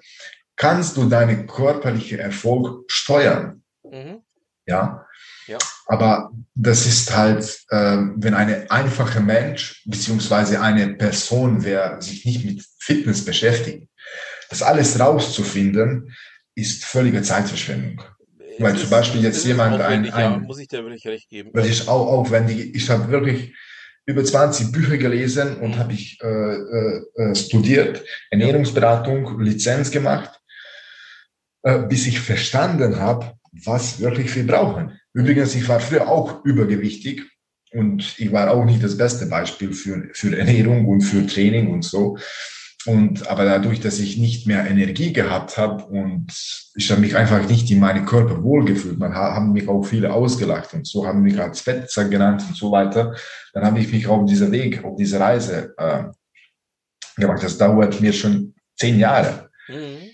kannst 0.57 0.97
du 0.97 1.09
deinen 1.09 1.47
körperlichen 1.47 2.19
Erfolg 2.19 2.91
steuern. 2.91 3.63
Mhm. 3.85 4.23
Ja? 4.67 5.07
ja. 5.47 5.59
Aber 5.87 6.33
das 6.55 6.85
ist 6.85 7.17
halt, 7.17 7.45
äh, 7.71 7.99
wenn 8.17 8.35
eine 8.35 8.69
einfache 8.73 9.21
Mensch 9.21 9.85
beziehungsweise 9.87 10.61
eine 10.61 10.95
Person, 10.95 11.63
wer 11.63 12.03
sich 12.03 12.25
nicht 12.25 12.45
mit 12.45 12.65
Fitness 12.81 13.25
beschäftigt, 13.25 13.88
das 14.49 14.63
alles 14.63 14.99
rauszufinden, 14.99 16.15
ist 16.55 16.85
völlige 16.85 17.23
Zeitverschwendung. 17.23 18.03
Es 18.39 18.61
Weil 18.61 18.77
zum 18.77 18.91
Beispiel 18.91 19.23
jetzt 19.23 19.45
jemand 19.45 19.81
ein, 19.81 20.11
ein 20.11 20.33
ja, 20.33 20.39
muss 20.39 20.59
ich 20.59 20.69
dir 20.69 20.83
wirklich 20.83 21.07
recht 21.07 21.29
geben. 21.29 21.51
Das 21.55 21.69
ist 21.69 21.89
auch 21.89 22.07
aufwendig. 22.07 22.75
Ich 22.75 22.91
habe 22.91 23.11
wirklich 23.11 23.55
über 24.09 24.25
20 24.25 24.73
Bücher 24.73 24.97
gelesen 24.97 25.59
und 25.59 25.77
habe 25.77 25.93
ich 25.93 26.19
äh, 26.23 26.27
äh, 26.27 27.03
äh, 27.15 27.35
studiert, 27.35 28.03
Ernährungsberatung, 28.31 29.39
Lizenz 29.41 29.91
gemacht, 29.91 30.41
äh, 31.63 31.81
bis 31.81 32.07
ich 32.07 32.19
verstanden 32.19 32.99
habe, 32.99 33.35
was 33.53 34.01
wirklich 34.01 34.35
wir 34.35 34.47
brauchen. 34.47 34.99
Übrigens, 35.13 35.55
ich 35.55 35.69
war 35.69 35.79
früher 35.79 36.09
auch 36.09 36.45
übergewichtig 36.45 37.23
und 37.73 38.19
ich 38.19 38.33
war 38.33 38.51
auch 38.51 38.65
nicht 38.65 38.83
das 38.83 38.97
beste 38.97 39.27
Beispiel 39.27 39.73
für, 39.73 40.09
für 40.13 40.37
Ernährung 40.37 40.87
und 40.87 41.03
für 41.03 41.27
Training 41.27 41.71
und 41.71 41.85
so. 41.85 42.17
Und 42.87 43.29
aber 43.29 43.45
dadurch, 43.45 43.81
dass 43.81 43.99
ich 43.99 44.19
nicht 44.19 44.47
mehr 44.47 44.67
Energie 44.67 45.13
gehabt 45.13 45.59
habe 45.59 45.85
und 45.87 46.33
ich 46.75 46.91
habe 46.91 47.01
mich 47.01 47.17
einfach 47.17 47.47
nicht 47.49 47.71
in 47.71 47.81
meinem 47.81 48.07
Körper 48.07 48.43
wohlgefühlt, 48.43 48.99
man 48.99 49.15
haben 49.15 49.53
mich 49.53 49.69
auch 49.69 49.83
viele 49.83 50.13
ausgelacht 50.13 50.75
und 50.75 50.87
so 50.87 51.05
haben 51.05 51.23
mich 51.23 51.41
als 51.41 51.61
Fettsack 51.61 52.11
genannt 52.11 52.45
und 52.49 52.57
so 52.57 52.71
weiter, 52.71 53.17
dann 53.53 53.65
habe 53.65 53.81
ich 53.81 53.93
mich 53.93 54.07
auf 54.07 54.25
dieser 54.27 54.53
Weg, 54.53 54.85
auf 54.85 54.97
diese 54.97 55.19
Reise 55.19 55.75
äh, 55.77 56.05
gemacht. 57.17 57.43
Das 57.43 57.59
dauert 57.59 58.01
mir 58.01 58.13
schon 58.13 58.55
zehn 58.77 58.99
Jahre. 58.99 59.51
Mhm. 59.69 60.11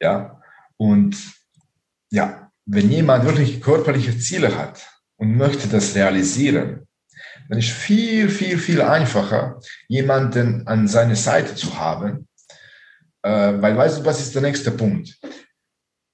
Ja, 0.00 0.40
und 0.78 1.16
ja, 2.10 2.50
wenn 2.64 2.90
jemand 2.90 3.24
wirklich 3.26 3.60
körperliche 3.60 4.18
Ziele 4.18 4.56
hat 4.56 4.88
und 5.16 5.36
möchte 5.36 5.68
das 5.68 5.94
realisieren, 5.94 6.86
dann 7.50 7.58
ist 7.58 7.70
viel, 7.70 8.28
viel, 8.28 8.58
viel 8.58 8.80
einfacher, 8.80 9.60
jemanden 9.88 10.68
an 10.68 10.86
seiner 10.86 11.16
Seite 11.16 11.56
zu 11.56 11.76
haben. 11.76 12.28
Äh, 13.22 13.54
weil 13.60 13.76
weißt 13.76 13.98
du, 13.98 14.04
was 14.04 14.20
ist 14.20 14.36
der 14.36 14.42
nächste 14.42 14.70
Punkt? 14.70 15.18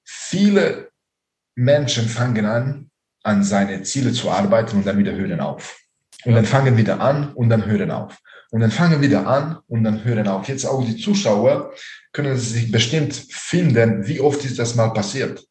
Viele 0.02 0.88
Menschen 1.54 2.08
fangen 2.08 2.46
an, 2.46 2.90
an 3.22 3.44
seine 3.44 3.82
Ziele 3.82 4.12
zu 4.12 4.30
arbeiten 4.30 4.78
und 4.78 4.86
dann 4.86 4.96
wieder 4.96 5.14
hören 5.14 5.40
auf. 5.40 5.78
Und 6.24 6.34
dann 6.34 6.46
fangen 6.46 6.78
wieder 6.78 7.00
an 7.00 7.34
und 7.34 7.50
dann 7.50 7.66
hören 7.66 7.90
auf. 7.90 8.16
Und 8.50 8.60
dann 8.60 8.70
fangen 8.70 9.02
wieder 9.02 9.26
an 9.26 9.58
und 9.66 9.84
dann 9.84 10.04
hören 10.04 10.28
auf. 10.28 10.48
Jetzt 10.48 10.64
auch 10.64 10.82
die 10.82 10.96
Zuschauer 10.96 11.74
können 12.12 12.38
sich 12.38 12.72
bestimmt 12.72 13.14
finden, 13.14 14.06
wie 14.06 14.20
oft 14.20 14.42
ist 14.46 14.58
das 14.58 14.74
mal 14.74 14.88
passiert. 14.88 15.44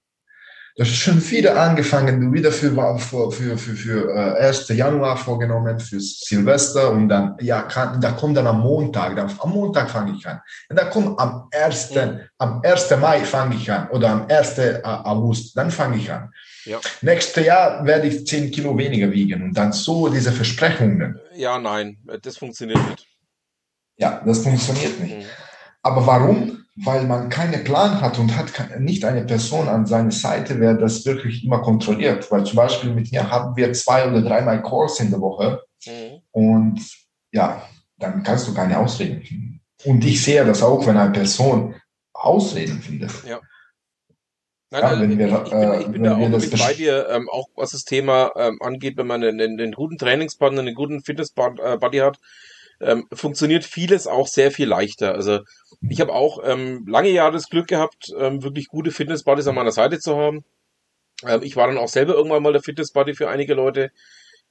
Du 0.77 0.83
hast 0.83 0.93
schon 0.93 1.31
wieder 1.31 1.55
angefangen, 1.55 2.19
du 2.19 2.33
wieder 2.33 2.51
für, 2.51 2.69
für, 2.99 3.31
für, 3.31 3.57
für, 3.57 3.75
für 3.75 4.13
äh, 4.13 4.45
1. 4.45 4.67
Januar 4.67 5.15
vorgenommen, 5.15 5.79
für 5.79 6.01
Silvester 6.01 6.91
und 6.91 7.07
dann, 7.07 7.37
ja, 7.39 7.61
kann, 7.61 8.01
da 8.01 8.11
kommt 8.11 8.35
dann 8.35 8.45
am 8.45 8.59
Montag, 8.59 9.15
dann, 9.15 9.31
am 9.39 9.51
Montag 9.51 9.89
fange 9.89 10.17
ich 10.17 10.27
an. 10.27 10.41
Und 10.69 10.77
dann 10.77 10.89
kommt 10.89 11.17
am 11.17 11.47
1. 11.49 11.91
Mhm. 11.95 12.19
am 12.39 12.61
1. 12.61 12.89
Mai 12.99 13.23
fange 13.23 13.55
ich 13.55 13.71
an 13.71 13.87
oder 13.89 14.09
am 14.09 14.27
1. 14.27 14.83
August, 14.83 15.55
dann 15.55 15.71
fange 15.71 15.95
ich 15.95 16.11
an. 16.11 16.33
Ja. 16.65 16.81
Nächstes 17.01 17.45
Jahr 17.45 17.85
werde 17.85 18.07
ich 18.07 18.27
10 18.27 18.51
Kilo 18.51 18.77
weniger 18.77 19.09
wiegen 19.09 19.43
und 19.43 19.53
dann 19.53 19.71
so 19.71 20.09
diese 20.09 20.33
Versprechungen. 20.33 21.17
Ja, 21.35 21.57
nein, 21.57 21.99
das 22.21 22.35
funktioniert 22.35 22.85
nicht. 22.89 23.07
Ja, 23.95 24.21
das 24.25 24.39
funktioniert 24.39 24.99
nicht. 24.99 25.19
Mhm. 25.19 25.25
Aber 25.83 26.05
warum? 26.05 26.64
Weil 26.75 27.05
man 27.05 27.29
keinen 27.29 27.63
Plan 27.63 28.01
hat 28.01 28.19
und 28.19 28.35
hat 28.35 28.79
nicht 28.79 29.05
eine 29.05 29.23
Person 29.23 29.69
an 29.69 29.85
seiner 29.85 30.11
Seite, 30.11 30.59
wer 30.59 30.73
das 30.73 31.05
wirklich 31.05 31.45
immer 31.45 31.61
kontrolliert. 31.61 32.29
Weil 32.31 32.45
zum 32.45 32.57
Beispiel 32.57 32.91
mit 32.91 33.11
mir 33.11 33.31
haben 33.31 33.55
wir 33.55 33.71
zwei 33.73 34.07
oder 34.07 34.21
dreimal 34.21 34.61
Calls 34.61 34.99
in 34.99 35.09
der 35.09 35.21
Woche 35.21 35.63
mhm. 35.85 36.21
und 36.31 36.81
ja, 37.31 37.65
dann 37.97 38.23
kannst 38.23 38.47
du 38.47 38.53
keine 38.53 38.77
Ausreden 38.77 39.21
finden. 39.21 39.61
Und 39.85 40.03
ich 40.03 40.21
sehe 40.21 40.43
das 40.45 40.63
auch, 40.63 40.85
wenn 40.85 40.97
eine 40.97 41.11
Person 41.11 41.75
Ausreden 42.13 42.81
findet. 42.81 43.11
Ja. 43.27 43.39
Nein, 44.71 44.81
ja, 44.81 44.99
wenn 44.99 45.17
wir, 45.17 45.43
ich, 45.43 45.51
bin, 45.51 45.81
ich 45.81 45.87
bin 45.87 46.03
da 46.03 46.15
auch 46.15 46.31
wirklich 46.31 46.59
bei 46.59 46.73
dir, 46.73 47.07
ähm, 47.09 47.29
auch 47.29 47.47
was 47.55 47.71
das 47.71 47.85
Thema 47.85 48.31
ähm, 48.35 48.59
angeht, 48.61 48.97
wenn 48.97 49.07
man 49.07 49.23
einen, 49.23 49.39
einen 49.39 49.71
guten 49.71 49.97
Trainingspartner, 49.97 50.61
einen 50.61 50.75
guten 50.75 51.01
Fitness-Buddy 51.01 51.99
hat, 51.99 52.19
ähm, 52.81 53.07
funktioniert 53.13 53.63
vieles 53.63 54.07
auch 54.07 54.27
sehr 54.27 54.51
viel 54.51 54.67
leichter. 54.67 55.13
Also 55.13 55.39
ich 55.87 56.01
habe 56.01 56.13
auch 56.13 56.39
ähm, 56.43 56.85
lange 56.87 57.09
Jahre 57.09 57.33
das 57.33 57.49
Glück 57.49 57.67
gehabt, 57.67 58.11
ähm, 58.17 58.43
wirklich 58.43 58.67
gute 58.67 58.91
Fitness-Buddies 58.91 59.47
an 59.47 59.55
meiner 59.55 59.71
Seite 59.71 59.99
zu 59.99 60.17
haben. 60.17 60.43
Ähm, 61.25 61.41
ich 61.43 61.55
war 61.55 61.67
dann 61.67 61.77
auch 61.77 61.89
selber 61.89 62.13
irgendwann 62.13 62.43
mal 62.43 62.53
der 62.53 62.63
Fitness-Buddy 62.63 63.15
für 63.15 63.29
einige 63.29 63.53
Leute. 63.53 63.91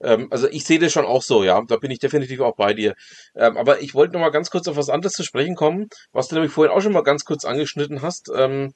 Ähm, 0.02 0.28
also 0.30 0.48
ich 0.48 0.64
sehe 0.64 0.78
das 0.78 0.92
schon 0.92 1.06
auch 1.06 1.22
so, 1.22 1.44
ja. 1.44 1.62
Da 1.66 1.76
bin 1.76 1.90
ich 1.90 1.98
definitiv 1.98 2.40
auch 2.40 2.56
bei 2.56 2.74
dir. 2.74 2.94
Ähm, 3.36 3.56
aber 3.56 3.80
ich 3.80 3.94
wollte 3.94 4.14
noch 4.14 4.20
mal 4.20 4.30
ganz 4.30 4.50
kurz 4.50 4.68
auf 4.68 4.76
was 4.76 4.88
anderes 4.88 5.14
zu 5.14 5.22
sprechen 5.22 5.54
kommen, 5.54 5.88
was 6.12 6.28
du 6.28 6.34
nämlich 6.34 6.52
vorhin 6.52 6.74
auch 6.74 6.80
schon 6.80 6.92
mal 6.92 7.02
ganz 7.02 7.24
kurz 7.24 7.44
angeschnitten 7.44 8.02
hast. 8.02 8.30
Ähm, 8.34 8.74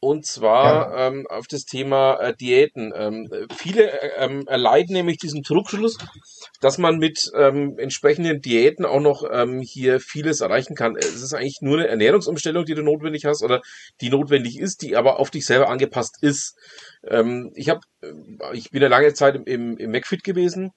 und 0.00 0.26
zwar 0.26 0.90
ja. 0.90 1.06
ähm, 1.08 1.26
auf 1.28 1.46
das 1.46 1.64
Thema 1.64 2.14
äh, 2.16 2.34
Diäten. 2.34 2.92
Ähm, 2.96 3.28
viele 3.54 3.90
äh, 3.90 4.24
ähm, 4.24 4.44
erleiden 4.46 4.94
nämlich 4.94 5.18
diesen 5.18 5.42
Trugschluss, 5.42 5.98
dass 6.60 6.78
man 6.78 6.96
mit 6.96 7.30
ähm, 7.36 7.78
entsprechenden 7.78 8.40
Diäten 8.40 8.86
auch 8.86 9.00
noch 9.00 9.24
ähm, 9.30 9.60
hier 9.60 10.00
vieles 10.00 10.40
erreichen 10.40 10.74
kann. 10.74 10.96
Es 10.96 11.22
ist 11.22 11.34
eigentlich 11.34 11.58
nur 11.60 11.78
eine 11.78 11.88
Ernährungsumstellung, 11.88 12.64
die 12.64 12.74
du 12.74 12.82
notwendig 12.82 13.26
hast 13.26 13.42
oder 13.42 13.60
die 14.00 14.08
notwendig 14.08 14.58
ist, 14.58 14.80
die 14.82 14.96
aber 14.96 15.18
auf 15.20 15.30
dich 15.30 15.44
selber 15.44 15.68
angepasst 15.68 16.16
ist. 16.22 16.56
Ähm, 17.06 17.52
ich 17.54 17.68
habe, 17.68 17.80
äh, 18.02 18.08
ich 18.54 18.70
bin 18.70 18.80
ja 18.80 18.88
lange 18.88 19.12
Zeit 19.12 19.34
im, 19.34 19.44
im, 19.44 19.76
im 19.76 19.90
McFit 19.90 20.24
gewesen 20.24 20.72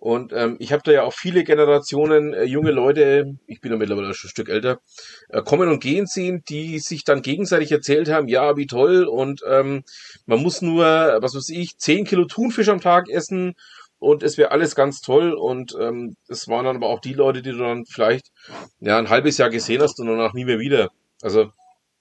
und 0.00 0.32
ähm, 0.32 0.56
ich 0.60 0.72
habe 0.72 0.82
da 0.84 0.92
ja 0.92 1.02
auch 1.02 1.12
viele 1.12 1.42
Generationen 1.42 2.32
äh, 2.32 2.44
junge 2.44 2.70
Leute, 2.70 3.36
ich 3.46 3.60
bin 3.60 3.72
ja 3.72 3.78
mittlerweile 3.78 4.14
schon 4.14 4.28
ein 4.28 4.30
Stück 4.30 4.48
älter, 4.48 4.80
äh, 5.28 5.42
kommen 5.42 5.68
und 5.68 5.80
gehen 5.80 6.06
sehen, 6.06 6.44
die 6.48 6.78
sich 6.78 7.02
dann 7.02 7.20
gegenseitig 7.20 7.72
erzählt 7.72 8.08
haben, 8.08 8.28
ja, 8.28 8.56
wie 8.56 8.66
toll 8.66 9.04
und 9.04 9.42
ähm, 9.48 9.82
man 10.26 10.40
muss 10.40 10.62
nur, 10.62 10.84
was 10.84 11.34
weiß 11.34 11.48
ich, 11.48 11.78
10 11.78 12.04
Kilo 12.04 12.26
Thunfisch 12.26 12.68
am 12.68 12.80
Tag 12.80 13.08
essen 13.08 13.54
und 13.98 14.22
es 14.22 14.38
wäre 14.38 14.52
alles 14.52 14.76
ganz 14.76 15.00
toll 15.00 15.32
und 15.32 15.74
ähm, 15.80 16.16
es 16.28 16.46
waren 16.46 16.64
dann 16.64 16.76
aber 16.76 16.88
auch 16.88 17.00
die 17.00 17.14
Leute, 17.14 17.42
die 17.42 17.50
du 17.50 17.58
dann 17.58 17.84
vielleicht 17.84 18.30
ja 18.78 18.98
ein 18.98 19.10
halbes 19.10 19.38
Jahr 19.38 19.50
gesehen 19.50 19.82
hast 19.82 19.98
und 19.98 20.06
danach 20.06 20.32
nie 20.32 20.44
mehr 20.44 20.60
wieder. 20.60 20.90
Also 21.22 21.50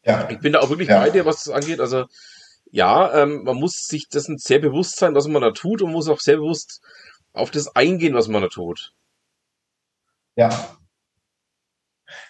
ja. 0.04 0.30
ich 0.30 0.39
bin 0.39 0.54
da 0.54 0.60
auch 0.60 0.70
wirklich 0.70 0.89
ja. 0.89 1.00
bei 1.00 1.10
dir, 1.10 1.25
was 1.25 1.44
das 1.44 1.54
angeht. 1.54 1.80
Also 1.80 2.06
ja, 2.72 3.24
ähm, 3.24 3.44
man 3.44 3.58
muss 3.58 3.88
sich 3.88 4.08
dessen 4.10 4.38
sehr 4.38 4.60
bewusst 4.60 4.98
sein, 4.98 5.16
was 5.16 5.27
man 5.27 5.42
da 5.42 5.51
tut 5.51 5.82
und 5.82 5.92
muss 5.92 6.10
auch 6.10 6.20
sehr 6.20 6.38
bewusst 6.38 6.82
auf 7.38 7.51
das 7.51 7.75
eingehen, 7.75 8.13
was 8.13 8.27
man 8.27 8.41
da 8.41 8.48
tut. 8.48 8.94
Ja. 10.36 10.77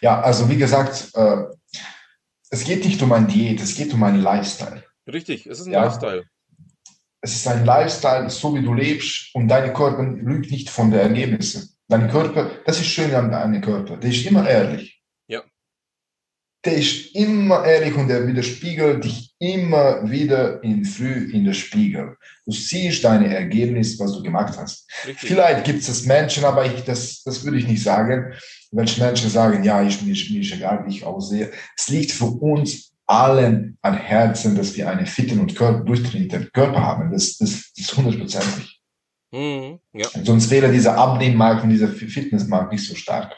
Ja, 0.01 0.21
also 0.21 0.49
wie 0.49 0.57
gesagt, 0.57 1.11
äh, 1.15 1.43
es 2.49 2.63
geht 2.63 2.85
nicht 2.85 3.01
um 3.01 3.11
ein 3.11 3.27
Diät, 3.27 3.61
es 3.61 3.75
geht 3.75 3.93
um 3.93 4.03
einen 4.03 4.21
Lifestyle. 4.21 4.83
Richtig, 5.07 5.45
es 5.47 5.59
ist 5.59 5.67
ein 5.67 5.73
ja? 5.73 5.83
Lifestyle. 5.83 6.25
Es 7.21 7.35
ist 7.35 7.47
ein 7.47 7.65
Lifestyle, 7.65 8.29
so 8.29 8.55
wie 8.55 8.61
du 8.61 8.73
lebst 8.73 9.33
und 9.33 9.47
deine 9.47 9.73
Körper 9.73 10.03
lügt 10.03 10.51
nicht 10.51 10.69
von 10.69 10.91
den 10.91 10.99
Ergebnissen. 10.99 11.75
Dein 11.87 12.09
Körper, 12.09 12.51
das 12.65 12.79
ist 12.79 12.87
schön 12.87 13.13
an 13.13 13.31
deinem 13.31 13.61
Körper, 13.61 13.97
der 13.97 14.09
ist 14.09 14.25
immer 14.25 14.47
ehrlich 14.47 14.96
der 16.65 16.73
ist 16.73 17.15
immer 17.15 17.63
ehrlich 17.65 17.95
und 17.95 18.07
der 18.07 18.27
widerspiegelt 18.27 19.03
dich 19.03 19.33
immer 19.39 20.09
wieder 20.09 20.61
in 20.63 20.83
früh 20.83 21.31
in 21.31 21.45
der 21.45 21.53
Spiegel. 21.53 22.17
Du 22.45 22.51
siehst 22.51 23.03
deine 23.03 23.33
Ergebnisse, 23.33 24.03
was 24.03 24.13
du 24.13 24.23
gemacht 24.23 24.57
hast. 24.57 24.89
Richtig. 25.05 25.29
Vielleicht 25.29 25.65
gibt 25.65 25.87
es 25.87 26.05
Menschen, 26.05 26.43
aber 26.43 26.65
ich, 26.65 26.83
das, 26.83 27.21
das 27.23 27.43
würde 27.43 27.57
ich 27.57 27.67
nicht 27.67 27.83
sagen. 27.83 28.33
Welche 28.71 29.01
Menschen 29.01 29.29
sagen, 29.29 29.63
ja, 29.63 29.83
ich, 29.83 30.01
mir, 30.01 30.13
mir 30.13 30.41
ist 30.41 30.53
egal, 30.53 30.85
wie 30.85 30.91
ich 30.91 31.03
aussehe. 31.05 31.51
Es 31.77 31.87
liegt 31.89 32.11
für 32.11 32.25
uns 32.25 32.93
allen 33.05 33.77
an 33.81 33.95
Herzen, 33.95 34.55
dass 34.55 34.75
wir 34.75 34.89
einen 34.89 35.05
fitten 35.05 35.39
und 35.39 35.57
durchtrainierten 35.57 36.51
Körper 36.51 36.83
haben. 36.83 37.11
Das, 37.11 37.37
das, 37.37 37.71
das 37.75 37.85
ist 37.85 37.95
hundertprozentig. 37.95 38.81
Mhm, 39.31 39.79
ja. 39.93 40.07
Sonst 40.23 40.49
wäre 40.49 40.71
dieser 40.71 40.97
Abnehmmarkt 40.97 41.63
und 41.63 41.69
dieser 41.69 41.89
Fitnessmarkt 41.89 42.71
nicht 42.71 42.85
so 42.85 42.95
stark. 42.95 43.37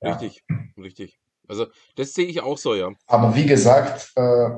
Ja. 0.00 0.14
Richtig, 0.14 0.44
richtig. 0.76 1.18
Also 1.52 1.66
das 1.96 2.14
sehe 2.14 2.26
ich 2.26 2.40
auch 2.40 2.56
so, 2.56 2.74
ja. 2.74 2.90
Aber 3.06 3.36
wie 3.36 3.44
gesagt, 3.44 4.10
äh, 4.16 4.48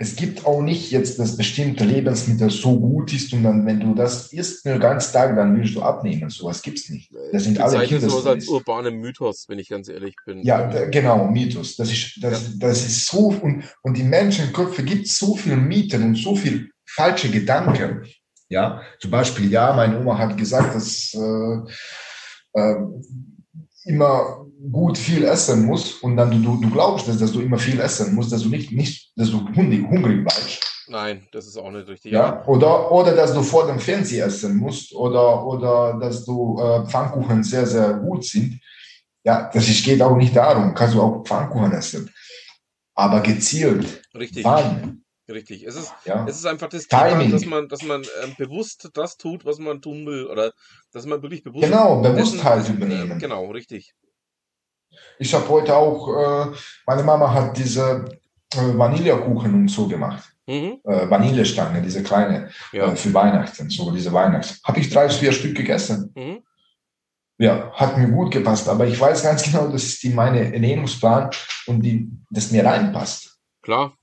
es 0.00 0.16
gibt 0.16 0.46
auch 0.46 0.60
nicht 0.60 0.90
jetzt, 0.90 1.18
dass 1.18 1.36
bestimmte 1.36 1.84
Lebensmittel 1.84 2.50
so 2.50 2.80
gut 2.80 3.12
ist 3.12 3.32
und 3.32 3.44
dann, 3.44 3.66
wenn 3.66 3.80
du 3.80 3.94
das 3.94 4.32
isst 4.32 4.66
nur 4.66 4.78
ganz 4.78 5.12
Tag, 5.12 5.36
dann 5.36 5.56
willst 5.56 5.74
du 5.74 5.82
abnehmen. 5.82 6.30
Sowas 6.30 6.62
gibt 6.62 6.78
es 6.78 6.88
nicht. 6.88 7.12
Das 7.32 7.44
sind 7.44 7.60
alle 7.60 7.86
sowas 8.00 8.26
als 8.26 8.48
urbane 8.48 8.90
Mythos, 8.90 9.44
wenn 9.48 9.58
ich 9.58 9.68
ganz 9.68 9.88
ehrlich 9.88 10.16
bin. 10.24 10.42
Ja, 10.42 10.86
genau, 10.86 11.26
Mythos. 11.26 11.76
Das 11.76 11.92
ist, 11.92 12.18
das, 12.22 12.42
ja. 12.42 12.48
das 12.58 12.86
ist 12.86 13.06
so, 13.06 13.28
und, 13.28 13.62
und 13.82 13.96
die 13.96 14.02
Menschenköpfe 14.02 14.82
gibt 14.82 15.06
so 15.06 15.36
viel 15.36 15.56
Mythen 15.56 16.02
und 16.02 16.14
so 16.16 16.34
viel 16.34 16.70
falsche 16.86 17.30
Gedanken. 17.30 18.06
Ja, 18.48 18.82
zum 18.98 19.12
Beispiel, 19.12 19.50
ja, 19.50 19.72
meine 19.74 20.00
Oma 20.00 20.18
hat 20.18 20.36
gesagt, 20.36 20.74
dass 20.74 21.14
äh, 21.14 22.58
äh, 22.58 22.76
immer 23.84 24.46
gut 24.70 24.98
viel 24.98 25.24
essen 25.24 25.66
musst 25.66 26.02
und 26.02 26.16
dann 26.16 26.30
du, 26.42 26.56
du 26.60 26.70
glaubst, 26.70 27.08
dass, 27.08 27.18
dass 27.18 27.32
du 27.32 27.40
immer 27.40 27.58
viel 27.58 27.80
essen 27.80 28.14
musst, 28.14 28.32
dass 28.32 28.42
du 28.42 28.48
nicht, 28.48 28.72
nicht 28.72 29.12
dass 29.16 29.30
du 29.30 29.38
hungrig, 29.54 29.88
hungrig 29.88 30.24
bleibst. 30.24 30.70
Nein, 30.88 31.26
das 31.32 31.46
ist 31.46 31.56
auch 31.56 31.70
nicht 31.70 31.88
richtig. 31.88 32.12
Ja? 32.12 32.44
Oder, 32.46 32.90
oder 32.90 33.14
dass 33.14 33.32
du 33.32 33.42
vor 33.42 33.66
dem 33.66 33.78
Fernseher 33.78 34.26
essen 34.26 34.56
musst 34.56 34.92
oder, 34.92 35.46
oder 35.46 35.98
dass 36.00 36.24
du 36.24 36.58
äh, 36.60 36.84
Pfannkuchen 36.86 37.44
sehr, 37.44 37.64
sehr 37.66 37.94
gut 37.94 38.24
sind. 38.24 38.60
Ja, 39.22 39.50
das 39.52 39.68
ist, 39.68 39.84
geht 39.84 40.02
auch 40.02 40.16
nicht 40.16 40.34
darum. 40.34 40.74
Kannst 40.74 40.94
du 40.94 41.02
auch 41.02 41.22
Pfannkuchen 41.24 41.72
essen. 41.72 42.10
Aber 42.94 43.20
gezielt. 43.20 44.02
Richtig. 44.14 44.44
Wann? 44.44 44.99
Richtig. 45.30 45.64
Es 45.64 45.76
ist, 45.76 45.92
ja. 46.04 46.26
es 46.28 46.36
ist 46.36 46.46
einfach 46.46 46.68
das 46.68 46.88
Timing. 46.88 47.28
Thema, 47.28 47.30
dass 47.30 47.46
man, 47.46 47.68
dass 47.68 47.82
man 47.82 48.02
ähm, 48.22 48.34
bewusst 48.36 48.90
das 48.94 49.16
tut, 49.16 49.44
was 49.44 49.58
man 49.58 49.80
tun 49.80 50.04
will. 50.06 50.26
Oder 50.26 50.52
dass 50.92 51.06
man 51.06 51.22
wirklich 51.22 51.44
bewusst. 51.44 51.64
Genau, 51.64 52.00
Bewusstheit 52.00 52.68
übernehmen. 52.68 53.12
Äh, 53.12 53.18
genau, 53.18 53.50
richtig. 53.50 53.94
Ich 55.18 55.32
habe 55.34 55.48
heute 55.48 55.76
auch, 55.76 56.48
äh, 56.48 56.56
meine 56.86 57.04
Mama 57.04 57.32
hat 57.32 57.56
diese 57.56 58.04
äh, 58.54 58.78
Vanillekuchen 58.78 59.54
und 59.54 59.68
so 59.68 59.86
gemacht. 59.86 60.28
Mhm. 60.46 60.80
Äh, 60.84 61.08
Vanillestange, 61.08 61.80
diese 61.80 62.02
kleine 62.02 62.50
ja. 62.72 62.92
äh, 62.92 62.96
für 62.96 63.14
Weihnachten, 63.14 63.70
so 63.70 63.92
diese 63.92 64.12
Weihnachten. 64.12 64.56
Habe 64.64 64.80
ich 64.80 64.90
drei, 64.90 65.08
vier 65.08 65.32
Stück 65.32 65.56
gegessen. 65.56 66.12
Mhm. 66.16 66.42
Ja, 67.38 67.72
hat 67.72 67.96
mir 67.96 68.08
gut 68.08 68.32
gepasst, 68.32 68.68
aber 68.68 68.86
ich 68.86 69.00
weiß 69.00 69.22
ganz 69.22 69.42
genau, 69.44 69.68
das 69.68 69.84
ist 69.84 70.02
die 70.02 70.10
meine 70.10 70.52
Ernährungsplan 70.52 71.30
und 71.66 71.80
die, 71.80 72.10
das 72.30 72.50
mir 72.50 72.64
reinpasst. 72.64 73.38
Klar. 73.62 73.96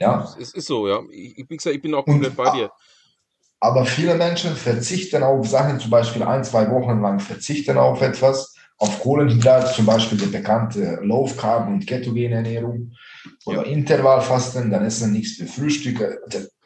Ja. 0.00 0.34
Es 0.40 0.54
ist 0.54 0.66
so, 0.66 0.88
ja. 0.88 1.00
Ich, 1.10 1.44
wie 1.48 1.56
gesagt, 1.56 1.76
ich 1.76 1.82
bin 1.82 1.94
auch 1.94 2.04
komplett 2.04 2.36
bei 2.36 2.50
dir. 2.50 2.70
Aber 3.60 3.84
viele 3.84 4.14
Menschen 4.14 4.56
verzichten 4.56 5.22
auf 5.22 5.46
Sachen, 5.46 5.78
zum 5.78 5.90
Beispiel 5.90 6.22
ein, 6.22 6.42
zwei 6.44 6.70
Wochen 6.70 7.00
lang 7.02 7.20
verzichten 7.20 7.76
auf 7.76 8.00
etwas 8.00 8.54
auf 8.78 9.00
Kohlenhydrate, 9.00 9.74
zum 9.74 9.84
Beispiel 9.84 10.16
die 10.16 10.26
bekannte 10.26 10.98
Low 11.02 11.30
Carb 11.36 11.68
und 11.68 11.86
Ketogene 11.86 12.36
Ernährung 12.36 12.92
oder 13.44 13.66
ja. 13.66 13.72
Intervallfasten, 13.72 14.70
dann 14.70 14.86
essen 14.86 15.12
nichts 15.12 15.36
für 15.36 15.46
Frühstücke. 15.46 16.18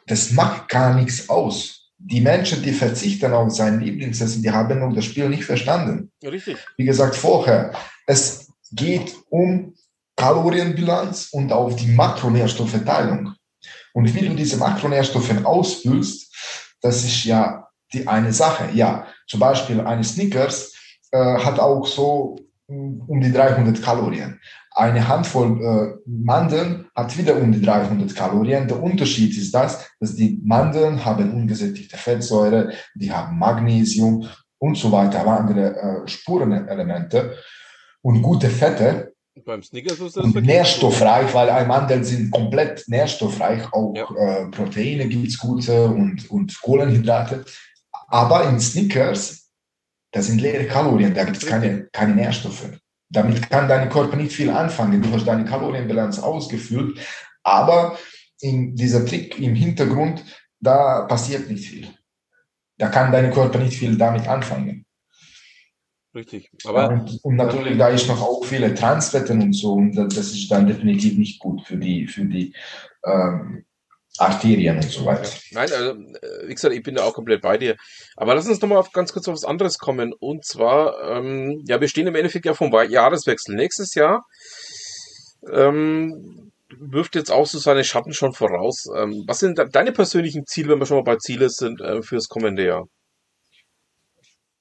Das 0.07 0.31
macht 0.31 0.69
gar 0.69 0.95
nichts 0.95 1.27
aus. 1.27 1.91
Die 1.97 2.21
Menschen, 2.21 2.63
die 2.63 2.71
verzichten 2.71 3.33
auf 3.33 3.51
sein 3.51 3.81
Lieblingsessen, 3.81 4.41
die 4.41 4.51
haben 4.51 4.79
noch 4.79 4.93
das 4.93 5.03
Spiel 5.03 5.27
nicht 5.27 5.43
verstanden. 5.43 6.11
Richtig. 6.23 6.57
Wie 6.77 6.85
gesagt 6.85 7.17
vorher, 7.17 7.73
es 8.07 8.49
geht 8.71 9.13
um 9.29 9.73
Kalorienbilanz 10.25 11.29
und 11.33 11.51
auf 11.51 11.75
die 11.75 11.91
Makronährstoffverteilung. 11.91 13.35
Und 13.93 14.13
wie 14.15 14.27
du 14.27 14.33
diese 14.33 14.57
Makronährstoffe 14.57 15.45
ausfüllst, 15.45 16.33
das 16.81 17.03
ist 17.03 17.25
ja 17.25 17.67
die 17.93 18.07
eine 18.07 18.33
Sache. 18.33 18.69
Ja, 18.73 19.05
zum 19.27 19.39
Beispiel 19.39 19.81
eine 19.81 20.03
Snickers 20.03 20.73
äh, 21.11 21.37
hat 21.37 21.59
auch 21.59 21.85
so 21.85 22.37
mm, 22.67 23.01
um 23.05 23.21
die 23.21 23.31
300 23.31 23.83
Kalorien. 23.83 24.39
Eine 24.71 25.07
Handvoll 25.07 25.61
äh, 25.61 26.09
Mandeln 26.09 26.87
hat 26.95 27.15
wieder 27.19 27.35
um 27.37 27.51
die 27.51 27.61
300 27.61 28.15
Kalorien. 28.15 28.67
Der 28.67 28.81
Unterschied 28.81 29.37
ist 29.37 29.53
das, 29.53 29.87
dass 29.99 30.15
die 30.15 30.41
Mandeln 30.43 31.05
haben 31.05 31.31
ungesättigte 31.33 31.97
Fettsäure, 31.97 32.73
die 32.95 33.11
haben 33.11 33.37
Magnesium 33.37 34.27
und 34.57 34.75
so 34.75 34.91
weiter, 34.91 35.21
aber 35.21 35.39
andere 35.39 35.75
äh, 35.75 36.07
Spurenelemente 36.07 37.37
und 38.01 38.23
gute 38.23 38.49
Fette. 38.49 39.14
Beim 39.43 39.61
Snickers 39.61 39.99
ist 39.99 40.15
das 40.15 40.33
nährstoffreich, 40.33 41.33
weil 41.33 41.49
ein 41.49 41.67
Mandeln 41.67 42.03
sind 42.05 42.31
komplett 42.31 42.87
nährstoffreich, 42.87 43.71
auch 43.73 43.93
ja. 43.93 44.07
äh, 44.15 44.47
Proteine 44.47 45.07
gibt 45.07 45.27
es 45.27 45.37
gute 45.37 45.87
und, 45.87 46.29
und 46.31 46.61
Kohlenhydrate. 46.61 47.43
Aber 48.07 48.47
in 48.47 48.59
Snickers 48.59 49.45
das 50.15 50.27
sind 50.27 50.39
leere 50.39 50.65
Kalorien, 50.65 51.13
da 51.13 51.25
gibt 51.25 51.35
es 51.35 51.45
keine, 51.45 51.89
keine 51.91 52.15
Nährstoffe. 52.15 52.69
Damit 53.09 53.49
kann 53.49 53.67
dein 53.67 53.89
Körper 53.89 54.15
nicht 54.15 54.31
viel 54.31 54.49
anfangen. 54.49 55.01
Du 55.01 55.11
hast 55.11 55.27
deine 55.27 55.43
Kalorienbilanz 55.43 56.19
ausgefüllt, 56.19 56.97
aber 57.43 57.99
in 58.39 58.77
dieser 58.77 59.05
Trick 59.05 59.37
im 59.39 59.55
Hintergrund, 59.55 60.23
da 60.61 61.01
passiert 61.01 61.49
nicht 61.49 61.67
viel. 61.67 61.89
Da 62.77 62.87
kann 62.87 63.11
dein 63.11 63.29
Körper 63.33 63.59
nicht 63.59 63.77
viel 63.77 63.97
damit 63.97 64.25
anfangen. 64.25 64.84
Richtig. 66.15 66.49
Aber 66.63 66.89
und, 66.89 67.19
und 67.23 67.35
natürlich, 67.35 67.77
da 67.77 67.89
ist 67.89 68.07
noch 68.07 68.21
auch 68.21 68.45
viele 68.45 68.73
Transfetten 68.73 69.41
und 69.41 69.53
so, 69.53 69.73
und 69.73 69.95
das 69.95 70.15
ist 70.15 70.49
dann 70.49 70.65
definitiv 70.65 71.17
nicht 71.17 71.39
gut 71.39 71.61
für 71.67 71.75
die, 71.75 72.07
für 72.07 72.23
die 72.23 72.55
ähm, 73.05 73.65
Arterien 74.17 74.77
und 74.77 74.89
so 74.89 75.05
weiter. 75.05 75.29
Nein, 75.51 75.69
also, 75.73 75.91
äh, 75.91 76.47
wie 76.47 76.53
gesagt, 76.53 76.73
ich 76.73 76.83
bin 76.83 76.95
da 76.95 77.03
auch 77.03 77.13
komplett 77.13 77.41
bei 77.41 77.57
dir. 77.57 77.75
Aber 78.15 78.33
lass 78.33 78.47
uns 78.47 78.61
nochmal 78.61 78.77
auf 78.77 78.93
ganz 78.93 79.11
kurz 79.11 79.27
auf 79.27 79.33
was 79.33 79.43
anderes 79.43 79.77
kommen. 79.77 80.13
Und 80.13 80.45
zwar, 80.45 81.17
ähm, 81.17 81.63
ja, 81.67 81.81
wir 81.81 81.89
stehen 81.89 82.07
im 82.07 82.15
Endeffekt 82.15 82.45
ja 82.45 82.53
vom 82.53 82.71
Jahreswechsel. 82.71 83.55
Nächstes 83.55 83.93
Jahr 83.93 84.23
ähm, 85.51 86.53
wirft 86.79 87.15
jetzt 87.15 87.31
auch 87.31 87.45
so 87.45 87.59
seine 87.59 87.83
Schatten 87.83 88.13
schon 88.13 88.31
voraus. 88.31 88.85
Ähm, 88.95 89.25
was 89.27 89.39
sind 89.39 89.59
deine 89.73 89.91
persönlichen 89.91 90.45
Ziele, 90.45 90.69
wenn 90.69 90.79
wir 90.79 90.85
schon 90.85 90.97
mal 90.97 91.03
bei 91.03 91.17
Ziele 91.17 91.49
sind, 91.49 91.81
äh, 91.81 92.01
fürs 92.01 92.29
kommende 92.29 92.65
Jahr? 92.65 92.85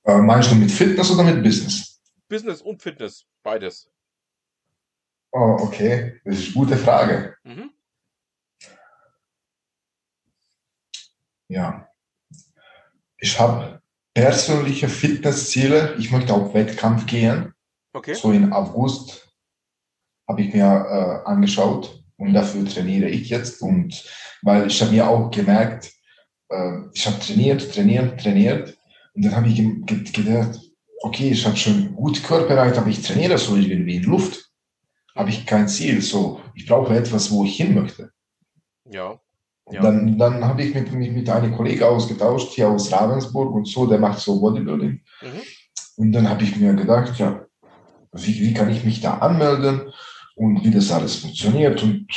Äh, 0.04 0.18
meinst 0.18 0.50
du 0.50 0.54
mit 0.54 0.70
Fitness 0.70 1.10
oder 1.10 1.24
mit 1.24 1.42
Business? 1.42 2.02
Business 2.28 2.60
und 2.60 2.82
Fitness, 2.82 3.26
beides. 3.42 3.90
Oh, 5.32 5.56
okay, 5.60 6.20
das 6.24 6.38
ist 6.38 6.44
eine 6.46 6.54
gute 6.54 6.76
Frage. 6.76 7.36
Mhm. 7.42 7.70
Ja, 11.48 11.88
ich 13.18 13.38
habe 13.38 13.82
persönliche 14.14 14.88
Fitnessziele. 14.88 15.96
Ich 15.98 16.10
möchte 16.10 16.32
auf 16.32 16.54
Wettkampf 16.54 17.06
gehen. 17.06 17.54
Okay. 17.92 18.14
So 18.14 18.32
in 18.32 18.52
August 18.52 19.28
habe 20.28 20.42
ich 20.42 20.54
mir 20.54 20.64
äh, 20.64 21.28
angeschaut 21.28 22.04
und 22.16 22.32
dafür 22.32 22.64
trainiere 22.66 23.08
ich 23.08 23.28
jetzt. 23.28 23.60
Und 23.62 24.04
weil 24.42 24.66
ich 24.66 24.80
habe 24.80 24.92
mir 24.92 25.08
auch 25.08 25.30
gemerkt, 25.30 25.92
äh, 26.50 26.80
ich 26.92 27.06
habe 27.06 27.18
trainiert, 27.18 27.72
trainiert, 27.72 28.20
trainiert 28.20 28.73
und 29.14 29.24
dann 29.24 29.36
habe 29.36 29.48
ich 29.48 29.56
gedacht, 30.12 30.60
okay, 31.02 31.30
ich 31.30 31.46
habe 31.46 31.56
schon 31.56 31.94
gut 31.94 32.22
Körperreicht, 32.22 32.76
aber 32.76 32.88
ich 32.88 33.02
trainiere 33.02 33.38
so 33.38 33.56
irgendwie 33.56 33.96
in 33.96 34.02
Luft. 34.04 34.50
Habe 35.14 35.30
ich 35.30 35.46
kein 35.46 35.68
Ziel. 35.68 36.02
So, 36.02 36.40
ich 36.54 36.66
brauche 36.66 36.96
etwas, 36.96 37.30
wo 37.30 37.44
ich 37.44 37.56
hin 37.56 37.74
möchte. 37.74 38.10
Ja. 38.90 39.20
ja. 39.70 39.80
Dann, 39.80 40.18
dann 40.18 40.44
habe 40.44 40.64
ich 40.64 40.74
mich 40.74 40.90
mit, 40.90 41.12
mit 41.12 41.30
einem 41.30 41.54
Kollegen 41.54 41.84
ausgetauscht, 41.84 42.52
hier 42.54 42.68
aus 42.68 42.90
Ravensburg 42.90 43.54
und 43.54 43.68
so, 43.68 43.86
der 43.86 43.98
macht 43.98 44.18
so 44.18 44.40
Bodybuilding. 44.40 45.02
Mhm. 45.22 45.42
Und 45.96 46.12
dann 46.12 46.28
habe 46.28 46.42
ich 46.42 46.56
mir 46.56 46.74
gedacht, 46.74 47.16
ja, 47.18 47.46
wie, 48.12 48.40
wie 48.40 48.54
kann 48.54 48.70
ich 48.70 48.84
mich 48.84 49.00
da 49.00 49.18
anmelden 49.18 49.92
und 50.34 50.64
wie 50.64 50.70
das 50.70 50.90
alles 50.90 51.16
funktioniert. 51.16 51.82
Und 51.82 52.08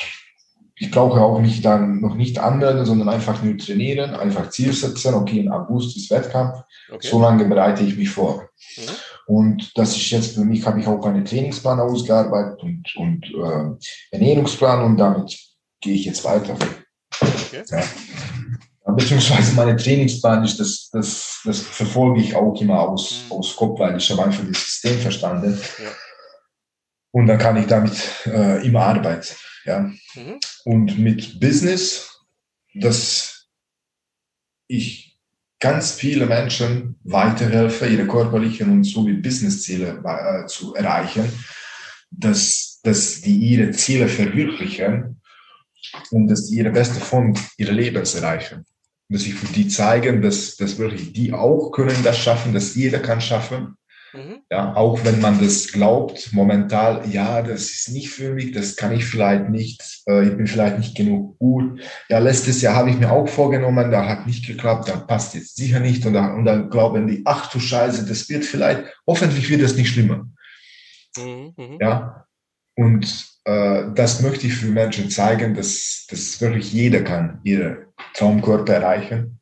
ich 0.80 0.92
brauche 0.92 1.20
auch 1.20 1.40
nicht 1.40 1.66
dann 1.66 2.02
noch 2.02 2.16
nicht 2.16 2.38
anmelden, 2.38 2.86
sondern 2.86 3.10
einfach 3.10 3.42
nur 3.42 3.58
trainieren, 3.58 4.14
einfach 4.14 4.50
Ziel 4.50 4.72
setzen. 4.74 5.16
Okay, 5.16 5.40
im 5.40 5.52
August 5.52 5.98
ist 5.98 6.12
Wettkampf. 6.12 6.62
Okay. 6.92 7.08
So 7.08 7.20
lange 7.20 7.46
bereite 7.46 7.84
ich 7.84 7.98
mich 7.98 8.10
vor. 8.10 8.48
Mhm. 8.78 8.82
Und 9.26 9.78
das 9.78 9.96
ist 9.96 10.10
jetzt 10.12 10.36
für 10.36 10.46
mich, 10.46 10.66
habe 10.66 10.80
ich 10.80 10.88
auch 10.88 11.04
einen 11.06 11.26
Trainingsplan 11.26 11.80
ausgearbeitet 11.80 12.62
und, 12.62 12.96
und 12.96 13.26
äh, 13.26 14.16
Ernährungsplan 14.16 14.84
und 14.84 14.98
damit 14.98 15.38
gehe 15.82 15.96
ich 15.96 16.06
jetzt 16.06 16.24
weiter. 16.24 16.56
Okay. 17.22 17.64
Ja. 17.70 17.84
Beziehungsweise 18.94 19.54
meine 19.54 19.76
Trainingsplan 19.76 20.46
ist, 20.46 20.60
das, 20.60 20.90
das, 20.94 21.42
das 21.44 21.60
verfolge 21.60 22.22
ich 22.22 22.36
auch 22.36 22.60
immer 22.62 22.80
aus, 22.80 23.24
mhm. 23.26 23.38
aus 23.38 23.56
Kopf, 23.56 23.80
weil 23.80 23.98
ich 23.98 24.10
habe 24.12 24.24
einfach 24.24 24.44
das 24.48 24.64
System 24.64 25.00
verstanden. 25.00 25.60
Ja. 25.84 25.90
Und 27.12 27.26
dann 27.26 27.40
kann 27.40 27.58
ich 27.58 27.66
damit 27.66 27.94
äh, 28.28 28.66
immer 28.66 28.82
arbeiten. 28.82 29.26
Ja. 29.68 29.80
Mhm. 30.16 30.40
Und 30.64 30.98
mit 30.98 31.40
Business, 31.40 32.10
dass 32.74 33.48
ich 34.68 35.20
ganz 35.60 35.92
viele 35.92 36.26
Menschen 36.26 37.00
weiterhelfe, 37.04 37.88
ihre 37.88 38.08
körperlichen 38.08 38.72
und 38.72 38.84
sowie 38.86 39.14
Businessziele 39.14 40.02
äh, 40.06 40.46
zu 40.48 40.74
erreichen, 40.74 41.32
dass, 42.12 42.80
dass 42.84 43.22
die 43.22 43.36
ihre 43.36 43.72
Ziele 43.72 44.08
verwirklichen 44.08 45.22
und 46.12 46.28
dass 46.28 46.48
die 46.48 46.58
ihre 46.58 46.72
beste 46.72 47.00
Form 47.00 47.34
ihres 47.58 47.76
Lebens 47.76 48.16
erreichen. 48.16 48.66
Dass 49.10 49.26
ich 49.26 49.34
für 49.34 49.52
die 49.52 49.68
zeigen, 49.68 50.22
dass, 50.22 50.56
dass 50.56 50.78
wirklich 50.78 51.12
die 51.12 51.34
auch 51.34 51.72
können 51.72 52.04
das 52.04 52.18
schaffen, 52.18 52.54
dass 52.54 52.76
jeder 52.76 53.00
kann 53.00 53.20
schaffen 53.20 53.78
Mhm. 54.14 54.42
Ja, 54.50 54.76
auch 54.76 55.04
wenn 55.04 55.20
man 55.20 55.40
das 55.40 55.72
glaubt, 55.72 56.30
momentan, 56.32 57.12
ja, 57.12 57.42
das 57.42 57.70
ist 57.70 57.90
nicht 57.90 58.10
für 58.10 58.34
mich, 58.34 58.52
das 58.52 58.76
kann 58.76 58.92
ich 58.92 59.06
vielleicht 59.06 59.50
nicht, 59.50 59.82
äh, 60.08 60.28
ich 60.28 60.38
bin 60.38 60.48
vielleicht 60.48 60.78
nicht 60.78 60.96
genug 60.96 61.38
gut. 61.40 61.82
Ja, 62.10 62.20
letztes 62.20 62.62
Jahr 62.62 62.76
habe 62.76 62.90
ich 62.90 62.98
mir 62.98 63.12
auch 63.12 63.28
vorgenommen, 63.28 63.92
da 63.92 64.08
hat 64.08 64.26
nicht 64.26 64.46
geklappt, 64.46 64.90
da 64.90 64.98
passt 64.98 65.36
jetzt 65.36 65.56
sicher 65.58 65.80
nicht. 65.80 66.06
Und, 66.06 66.14
da, 66.14 66.34
und 66.34 66.46
dann 66.46 66.70
glauben 66.70 67.08
die, 67.08 67.22
ach 67.26 67.52
du 67.52 67.60
Scheiße, 67.60 68.06
das 68.06 68.30
wird 68.30 68.46
vielleicht, 68.46 68.84
hoffentlich 69.06 69.50
wird 69.50 69.62
es 69.62 69.76
nicht 69.76 69.90
schlimmer. 69.90 70.28
Mhm. 71.18 71.54
mhm. 71.58 71.78
Ja, 71.80 72.26
und 72.76 73.28
äh, 73.46 73.86
das 73.96 74.22
möchte 74.22 74.48
ich 74.48 74.54
für 74.54 74.68
Menschen 74.68 75.10
zeigen, 75.10 75.56
dass, 75.56 76.06
dass 76.10 76.40
wirklich 76.42 76.72
jeder 76.72 77.02
kann 77.02 77.40
ihre 77.44 77.88
Traumkörper 78.14 78.74
erreichen 78.74 79.40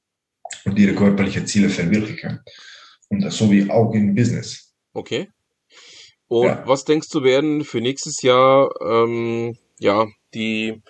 und 0.63 0.80
ihre 0.80 0.95
körperlichen 0.95 1.45
Ziele 1.45 1.69
verwirklichen. 1.69 2.39
Und 3.10 3.22
das 3.22 3.38
so 3.38 3.52
wie 3.52 3.70
auch 3.70 3.94
im 3.94 4.15
Business. 4.15 4.74
Okay. 4.94 5.30
Und 6.28 6.48
ja. 6.48 6.63
was 6.65 6.86
denkst 6.86 7.10
du 7.10 7.24
werden 7.24 7.63
für 7.63 7.82
nächstes 7.82 8.22
Jahr 8.22 8.70
ähm, 8.82 9.56
ja 9.80 10.08
die 10.34 10.82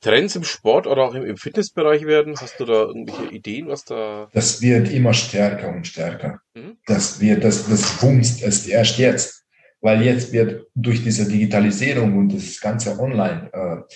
Trends 0.00 0.34
im 0.34 0.44
Sport 0.44 0.86
oder 0.86 1.02
auch 1.02 1.14
im, 1.14 1.24
im, 1.24 1.36
Fitnessbereich 1.36 2.06
werden? 2.06 2.34
Hast 2.40 2.58
du 2.58 2.64
da 2.64 2.84
irgendwelche 2.84 3.34
Ideen, 3.34 3.68
was 3.68 3.84
da? 3.84 4.28
Das 4.32 4.60
wird 4.62 4.90
immer 4.90 5.12
stärker 5.12 5.68
und 5.68 5.86
stärker. 5.86 6.40
Mhm. 6.54 6.78
Das 6.86 7.20
wird, 7.20 7.44
das, 7.44 7.68
das 7.68 8.00
bumst 8.00 8.42
es 8.42 8.66
erst 8.66 8.98
jetzt, 8.98 9.44
weil 9.80 10.02
jetzt 10.02 10.32
wird 10.32 10.66
durch 10.74 11.04
diese 11.04 11.28
Digitalisierung 11.28 12.16
und 12.16 12.34
das 12.34 12.60
ganze 12.60 12.98
Online 12.98 13.50
äh, 13.52 13.94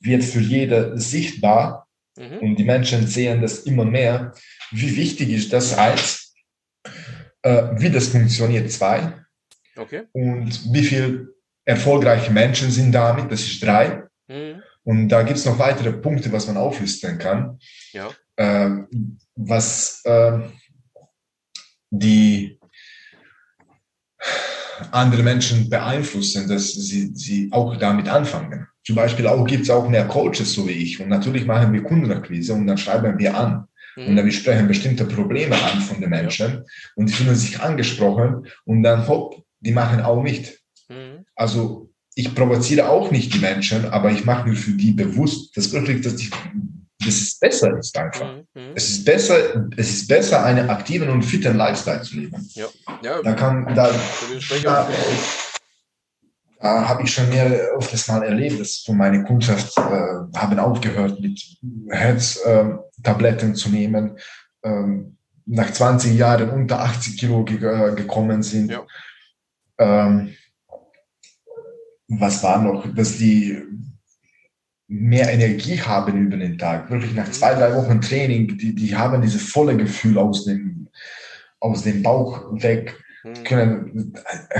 wird 0.00 0.22
für 0.22 0.40
jeder 0.40 0.96
sichtbar 0.98 1.88
mhm. 2.16 2.38
und 2.38 2.56
die 2.56 2.64
Menschen 2.64 3.06
sehen 3.06 3.40
das 3.40 3.60
immer 3.60 3.84
mehr. 3.84 4.34
Wie 4.70 4.96
wichtig 4.96 5.30
ist 5.30 5.52
das 5.52 5.76
als 5.76 6.17
äh, 7.42 7.62
wie 7.76 7.90
das 7.90 8.08
funktioniert, 8.08 8.70
zwei. 8.70 9.14
Okay. 9.76 10.04
Und 10.12 10.72
wie 10.72 10.84
viele 10.84 11.28
erfolgreiche 11.64 12.32
Menschen 12.32 12.70
sind 12.70 12.92
damit, 12.92 13.30
das 13.30 13.40
ist 13.40 13.62
drei. 13.62 14.04
Mhm. 14.26 14.62
Und 14.84 15.08
da 15.08 15.22
gibt 15.22 15.38
es 15.38 15.44
noch 15.44 15.58
weitere 15.58 15.92
Punkte, 15.92 16.32
was 16.32 16.46
man 16.46 16.56
auflisten 16.56 17.18
kann. 17.18 17.58
Ja. 17.92 18.10
Äh, 18.36 18.70
was 19.36 20.02
äh, 20.04 20.38
die 21.90 22.58
andere 24.90 25.22
Menschen 25.22 25.68
beeinflussen, 25.68 26.48
dass 26.48 26.72
sie, 26.72 27.10
sie 27.14 27.48
auch 27.52 27.76
damit 27.76 28.08
anfangen. 28.08 28.66
Zum 28.84 28.96
Beispiel 28.96 29.26
auch 29.26 29.44
gibt 29.44 29.64
es 29.64 29.70
auch 29.70 29.88
mehr 29.88 30.06
Coaches, 30.06 30.54
so 30.54 30.66
wie 30.66 30.72
ich. 30.72 31.00
Und 31.00 31.08
natürlich 31.08 31.44
machen 31.44 31.72
wir 31.72 31.82
Kundenakquise 31.82 32.54
und 32.54 32.66
dann 32.66 32.78
schreiben 32.78 33.18
wir 33.18 33.36
an. 33.36 33.68
Und 34.06 34.16
dann 34.16 34.24
wir 34.24 34.32
sprechen 34.32 34.68
bestimmte 34.68 35.04
Probleme 35.04 35.56
an 35.56 35.80
von 35.80 36.00
den 36.00 36.10
Menschen 36.10 36.64
und 36.94 37.08
die 37.08 37.12
fühlen 37.12 37.34
sich 37.34 37.60
angesprochen 37.60 38.46
und 38.64 38.82
dann 38.82 39.08
hopp, 39.08 39.42
die 39.60 39.72
machen 39.72 40.00
auch 40.00 40.22
nicht. 40.22 40.60
Mhm. 40.88 41.24
Also 41.34 41.90
ich 42.14 42.34
provoziere 42.34 42.88
auch 42.88 43.10
nicht 43.10 43.34
die 43.34 43.38
Menschen, 43.38 43.86
aber 43.86 44.10
ich 44.10 44.24
mache 44.24 44.48
mir 44.48 44.56
für 44.56 44.72
die 44.72 44.92
bewusst, 44.92 45.56
dass 45.56 45.72
wirklich, 45.72 46.02
dass 46.02 46.14
ich, 46.14 46.30
das 46.98 47.14
ist 47.14 47.40
besser 47.40 47.76
ist 47.78 47.96
einfach. 47.96 48.34
Mhm. 48.34 48.46
mhm. 48.54 48.72
Es 48.74 48.90
ist 48.90 49.04
besser, 49.04 49.68
es 49.76 49.90
ist 49.90 50.08
besser, 50.08 50.44
einen 50.44 50.68
aktiven 50.68 51.08
und 51.08 51.22
fitten 51.22 51.56
Lifestyle 51.56 52.02
zu 52.02 52.16
leben. 52.16 52.48
Ja. 52.54 52.66
Ja, 53.02 53.22
da 53.22 53.32
kann, 53.34 53.72
da, 53.74 53.92
da, 54.62 54.88
da 56.60 56.88
habe 56.88 57.02
ich 57.02 57.12
schon 57.12 57.28
mehr 57.28 57.46
öfters 57.76 58.08
mal 58.08 58.22
erlebt, 58.22 58.60
dass 58.60 58.78
von 58.78 58.96
meiner 58.96 59.22
Kundschaft 59.24 59.76
äh, 59.78 60.36
haben 60.36 60.58
aufgehört 60.58 61.20
mit 61.20 61.40
Herztabletten 61.88 63.50
äh, 63.52 63.54
zu 63.54 63.70
nehmen, 63.70 64.18
ähm, 64.64 65.16
nach 65.46 65.72
20 65.72 66.14
Jahren 66.16 66.50
unter 66.50 66.80
80 66.80 67.16
Kilo 67.18 67.44
ge 67.44 67.56
äh, 67.56 67.94
gekommen 67.94 68.42
sind. 68.42 68.70
Ja. 68.70 68.84
Ähm, 69.78 70.34
was 72.08 72.42
war 72.42 72.60
noch, 72.60 72.92
dass 72.94 73.18
die 73.18 73.62
mehr 74.88 75.30
Energie 75.30 75.80
haben 75.80 76.26
über 76.26 76.38
den 76.38 76.56
Tag. 76.56 76.90
Wirklich 76.90 77.14
nach 77.14 77.30
zwei, 77.30 77.54
drei 77.54 77.74
Wochen 77.74 78.00
Training, 78.00 78.56
die, 78.56 78.74
die 78.74 78.96
haben 78.96 79.20
dieses 79.20 79.42
volle 79.42 79.76
Gefühl 79.76 80.18
aus 80.18 80.46
dem, 80.46 80.88
aus 81.60 81.82
dem 81.82 82.02
Bauch 82.02 82.42
weg. 82.62 82.98
Können, 83.44 84.12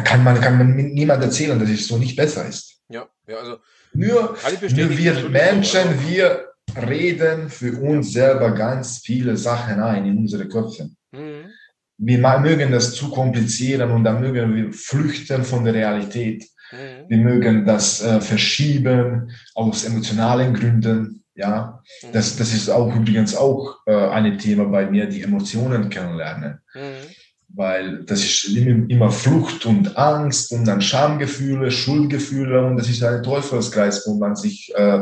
kann 0.05 0.25
man, 0.25 0.41
kann 0.41 0.59
man 0.59 0.77
niemand 0.77 1.23
erzählen, 1.23 1.59
dass 1.59 1.69
es 1.69 1.87
so 1.87 1.99
nicht 1.99 2.17
besser 2.17 2.47
ist. 2.47 2.81
Ja, 2.89 3.07
ja, 3.27 3.37
also. 3.37 3.59
Nur, 3.93 4.37
nur 4.77 4.99
wir 4.99 5.29
Menschen, 5.29 6.09
wir 6.09 6.49
reden 6.77 7.49
für 7.49 7.81
uns 7.81 8.13
selber 8.13 8.53
ganz 8.53 8.99
viele 8.99 9.37
Sachen 9.37 9.81
ein 9.81 10.07
in 10.07 10.19
unsere 10.19 10.47
Köpfe. 10.49 10.91
Mhm. 11.11 11.51
wir 11.97 12.39
mögen 12.39 12.71
das 12.71 12.95
zu 12.95 13.11
komplizieren 13.11 13.91
und 13.91 14.05
dann 14.05 14.21
mögen 14.21 14.55
wir 14.55 14.73
flüchten 14.73 15.43
von 15.43 15.65
der 15.65 15.75
Realität. 15.75 16.45
Mhm. 16.71 17.09
Wir 17.09 17.19
mögen 17.19 17.65
das 17.65 18.03
äh, 18.03 18.21
verschieben 18.21 19.31
aus 19.55 19.85
emotionalen 19.85 20.53
Gründen. 20.55 21.25
Ja, 21.35 21.83
mhm. 22.03 22.13
das, 22.13 22.37
das 22.37 22.53
ist 22.53 22.69
auch 22.69 22.95
übrigens 22.95 23.35
auch 23.35 23.79
äh, 23.87 23.95
ein 23.95 24.39
Thema 24.39 24.65
bei 24.65 24.91
mir, 24.91 25.07
die 25.07 25.23
Emotionen 25.23 25.89
kennenlernen. 25.89 26.61
Mhm. 26.75 27.09
Weil 27.49 28.05
das 28.05 28.21
ist 28.21 28.45
immer 28.45 29.11
Flucht 29.11 29.65
und 29.67 29.97
Angst 29.97 30.53
und 30.53 30.67
dann 30.67 30.83
Schamgefühle, 30.83 31.71
Schuldgefühle 31.71 32.65
und 32.65 32.77
das 32.77 32.89
ist 32.89 33.03
ein 33.03 33.23
Teufelskreis, 33.23 34.07
wo 34.07 34.15
man 34.15 34.37
sich 34.37 34.73
äh, 34.77 35.01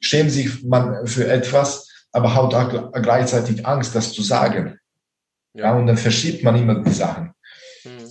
schämt 0.00 0.30
sich 0.30 0.64
man 0.64 1.06
für 1.06 1.28
etwas, 1.28 1.88
aber 2.12 2.34
hat 2.34 2.54
auch 2.54 2.92
gleichzeitig 2.92 3.66
Angst, 3.66 3.94
das 3.94 4.12
zu 4.12 4.22
sagen. 4.22 4.78
Ja, 5.54 5.74
und 5.74 5.86
dann 5.86 5.96
verschiebt 5.96 6.44
man 6.44 6.56
immer 6.56 6.82
die 6.82 6.92
Sachen. 6.92 7.32
Mhm. 7.84 8.08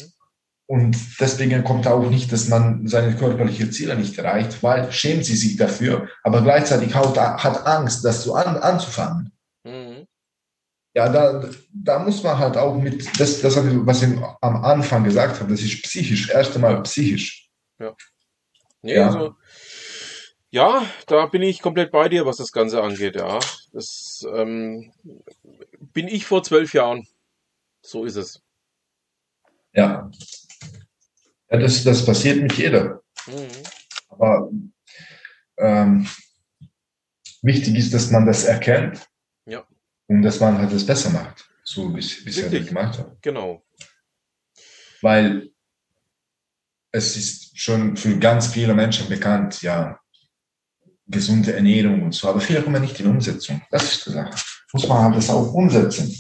Und 0.66 0.98
deswegen 1.20 1.64
kommt 1.64 1.88
auch 1.88 2.10
nicht, 2.10 2.32
dass 2.32 2.50
man 2.50 2.88
seine 2.88 3.16
körperlichen 3.16 3.72
Ziele 3.72 3.96
nicht 3.96 4.18
erreicht, 4.18 4.62
weil 4.62 4.92
schämt 4.92 5.24
sie 5.24 5.38
sich 5.38 5.56
dafür, 5.56 6.10
aber 6.24 6.42
gleichzeitig 6.42 6.94
hat, 6.94 7.18
hat 7.18 7.66
Angst, 7.66 8.04
das 8.04 8.24
zu 8.24 8.36
an, 8.36 8.58
anzufangen. 8.58 9.32
Ja, 10.98 11.10
da, 11.10 11.48
da 11.72 12.00
muss 12.00 12.24
man 12.24 12.40
halt 12.40 12.58
auch 12.58 12.76
mit, 12.76 13.06
das, 13.20 13.40
das 13.42 13.56
was 13.56 14.02
ich 14.02 14.18
am 14.42 14.66
Anfang 14.66 15.04
gesagt 15.04 15.40
habe, 15.40 15.52
das 15.52 15.62
ist 15.62 15.84
psychisch, 15.84 16.32
erst 16.32 16.56
einmal 16.56 16.82
psychisch. 16.82 17.52
Ja. 17.78 17.96
Nee, 18.82 18.96
ja. 18.96 19.06
Also, 19.06 19.36
ja, 20.50 20.84
da 21.06 21.28
bin 21.28 21.44
ich 21.44 21.62
komplett 21.62 21.92
bei 21.92 22.10
dir, 22.10 22.26
was 22.26 22.38
das 22.38 22.52
Ganze 22.52 22.82
angeht, 22.82 23.16
ja. 23.16 23.38
Das 23.74 24.26
ähm, 24.34 24.92
bin 25.94 26.08
ich 26.08 26.26
vor 26.26 26.42
zwölf 26.42 26.74
Jahren. 26.74 27.06
So 27.84 28.04
ist 28.04 28.16
es. 28.16 28.42
Ja. 29.74 30.10
Ja, 31.52 31.60
das, 31.60 31.84
das 31.84 32.08
passiert 32.08 32.42
mit 32.42 32.54
jeder. 32.54 33.04
Mhm. 33.28 33.64
Aber 34.10 34.50
ähm, 35.60 36.08
wichtig 37.44 37.76
ist, 37.76 37.94
dass 37.94 38.10
man 38.10 38.26
das 38.26 38.46
erkennt. 38.46 39.08
Und 40.08 40.22
dass 40.22 40.40
man 40.40 40.58
halt 40.58 40.72
das 40.72 40.86
besser 40.86 41.10
macht, 41.10 41.50
so 41.64 41.94
wie 41.96 42.00
es 42.00 42.24
bisher 42.24 42.50
gemacht 42.50 42.98
hat. 42.98 43.22
Genau. 43.22 43.64
Weil 45.02 45.52
es 46.92 47.16
ist 47.16 47.60
schon 47.60 47.96
für 47.98 48.18
ganz 48.18 48.48
viele 48.48 48.74
Menschen 48.74 49.08
bekannt, 49.10 49.62
ja, 49.62 50.00
gesunde 51.06 51.54
Ernährung 51.54 52.04
und 52.04 52.14
so, 52.14 52.28
aber 52.28 52.42
viele 52.42 52.62
kommen 52.62 52.82
nicht 52.82 53.00
in 53.00 53.08
Umsetzung. 53.08 53.62
Das 53.72 53.84
ist 53.84 54.06
die 54.06 54.12
Sache. 54.12 54.36
Muss 54.74 54.88
man 54.88 55.04
halt 55.04 55.16
das 55.16 55.30
auch 55.30 55.54
umsetzen. 55.54 56.14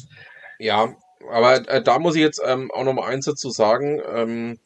Ja, 0.60 0.96
aber 1.30 1.68
äh, 1.68 1.84
da 1.84 2.00
muss 2.00 2.16
ich 2.16 2.22
jetzt 2.22 2.42
ähm, 2.46 2.72
auch 2.72 2.84
noch 2.84 2.94
mal 2.94 3.10
eins 3.10 3.26
dazu 3.26 3.50
sagen. 3.50 4.02
Ähm, 4.14 4.60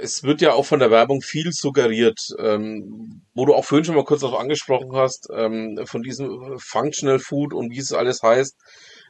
es 0.00 0.22
wird 0.22 0.40
ja 0.40 0.52
auch 0.52 0.64
von 0.66 0.80
der 0.80 0.90
Werbung 0.90 1.22
viel 1.22 1.52
suggeriert, 1.52 2.18
ähm, 2.38 3.22
wo 3.34 3.46
du 3.46 3.54
auch 3.54 3.64
vorhin 3.64 3.84
schon 3.84 3.94
mal 3.94 4.04
kurz 4.04 4.20
darauf 4.22 4.40
angesprochen 4.40 4.92
hast, 4.94 5.28
ähm, 5.34 5.80
von 5.84 6.02
diesem 6.02 6.58
Functional 6.58 7.18
Food 7.18 7.52
und 7.52 7.70
wie 7.70 7.78
es 7.78 7.92
alles 7.92 8.22
heißt, 8.22 8.56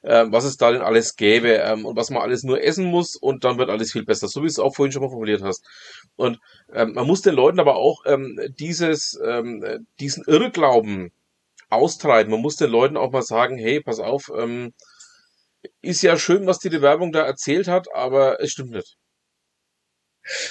äh, 0.03 0.27
was 0.29 0.45
es 0.45 0.57
da 0.57 0.73
denn 0.73 0.83
alles 0.83 1.17
gäbe 1.17 1.53
ähm, 1.55 1.87
und 1.87 1.97
was 1.97 2.11
man 2.11 2.23
alles 2.23 2.43
nur 2.43 2.63
essen 2.63 2.87
muss 2.87 3.17
und 3.17 3.45
dann 3.45 3.59
wird 3.59 3.71
alles 3.71 3.93
viel 3.93 4.05
besser, 4.05 4.29
so 4.29 4.43
wie 4.43 4.47
es 4.47 4.59
auch 4.59 4.75
vorhin 4.75 4.93
schon 4.93 5.03
mal 5.03 5.11
formuliert 5.11 5.43
hast. 5.43 5.65
Und 6.17 6.39
ähm, 6.73 6.93
man 6.95 7.07
muss 7.07 7.23
den 7.23 7.35
Leuten 7.35 7.61
aber 7.61 7.77
auch 7.77 8.05
ähm, 8.07 8.39
dieses, 8.59 9.19
ähm, 9.25 9.87
diesen 10.01 10.25
Irrglauben 10.25 11.13
austreiben. 11.69 12.33
Man 12.33 12.43
muss 12.43 12.57
den 12.57 12.71
Leuten 12.71 12.97
auch 12.97 13.13
mal 13.13 13.23
sagen, 13.23 13.57
hey, 13.57 13.81
pass 13.81 14.01
auf, 14.01 14.31
ähm, 14.37 14.73
ist 15.83 16.03
ja 16.03 16.17
schön, 16.19 16.47
was 16.47 16.59
dir 16.59 16.71
die 16.71 16.83
Werbung 16.83 17.13
da 17.13 17.23
erzählt 17.23 17.69
hat, 17.69 17.87
aber 17.95 18.41
es 18.41 18.51
stimmt 18.51 18.71
nicht. 18.73 18.97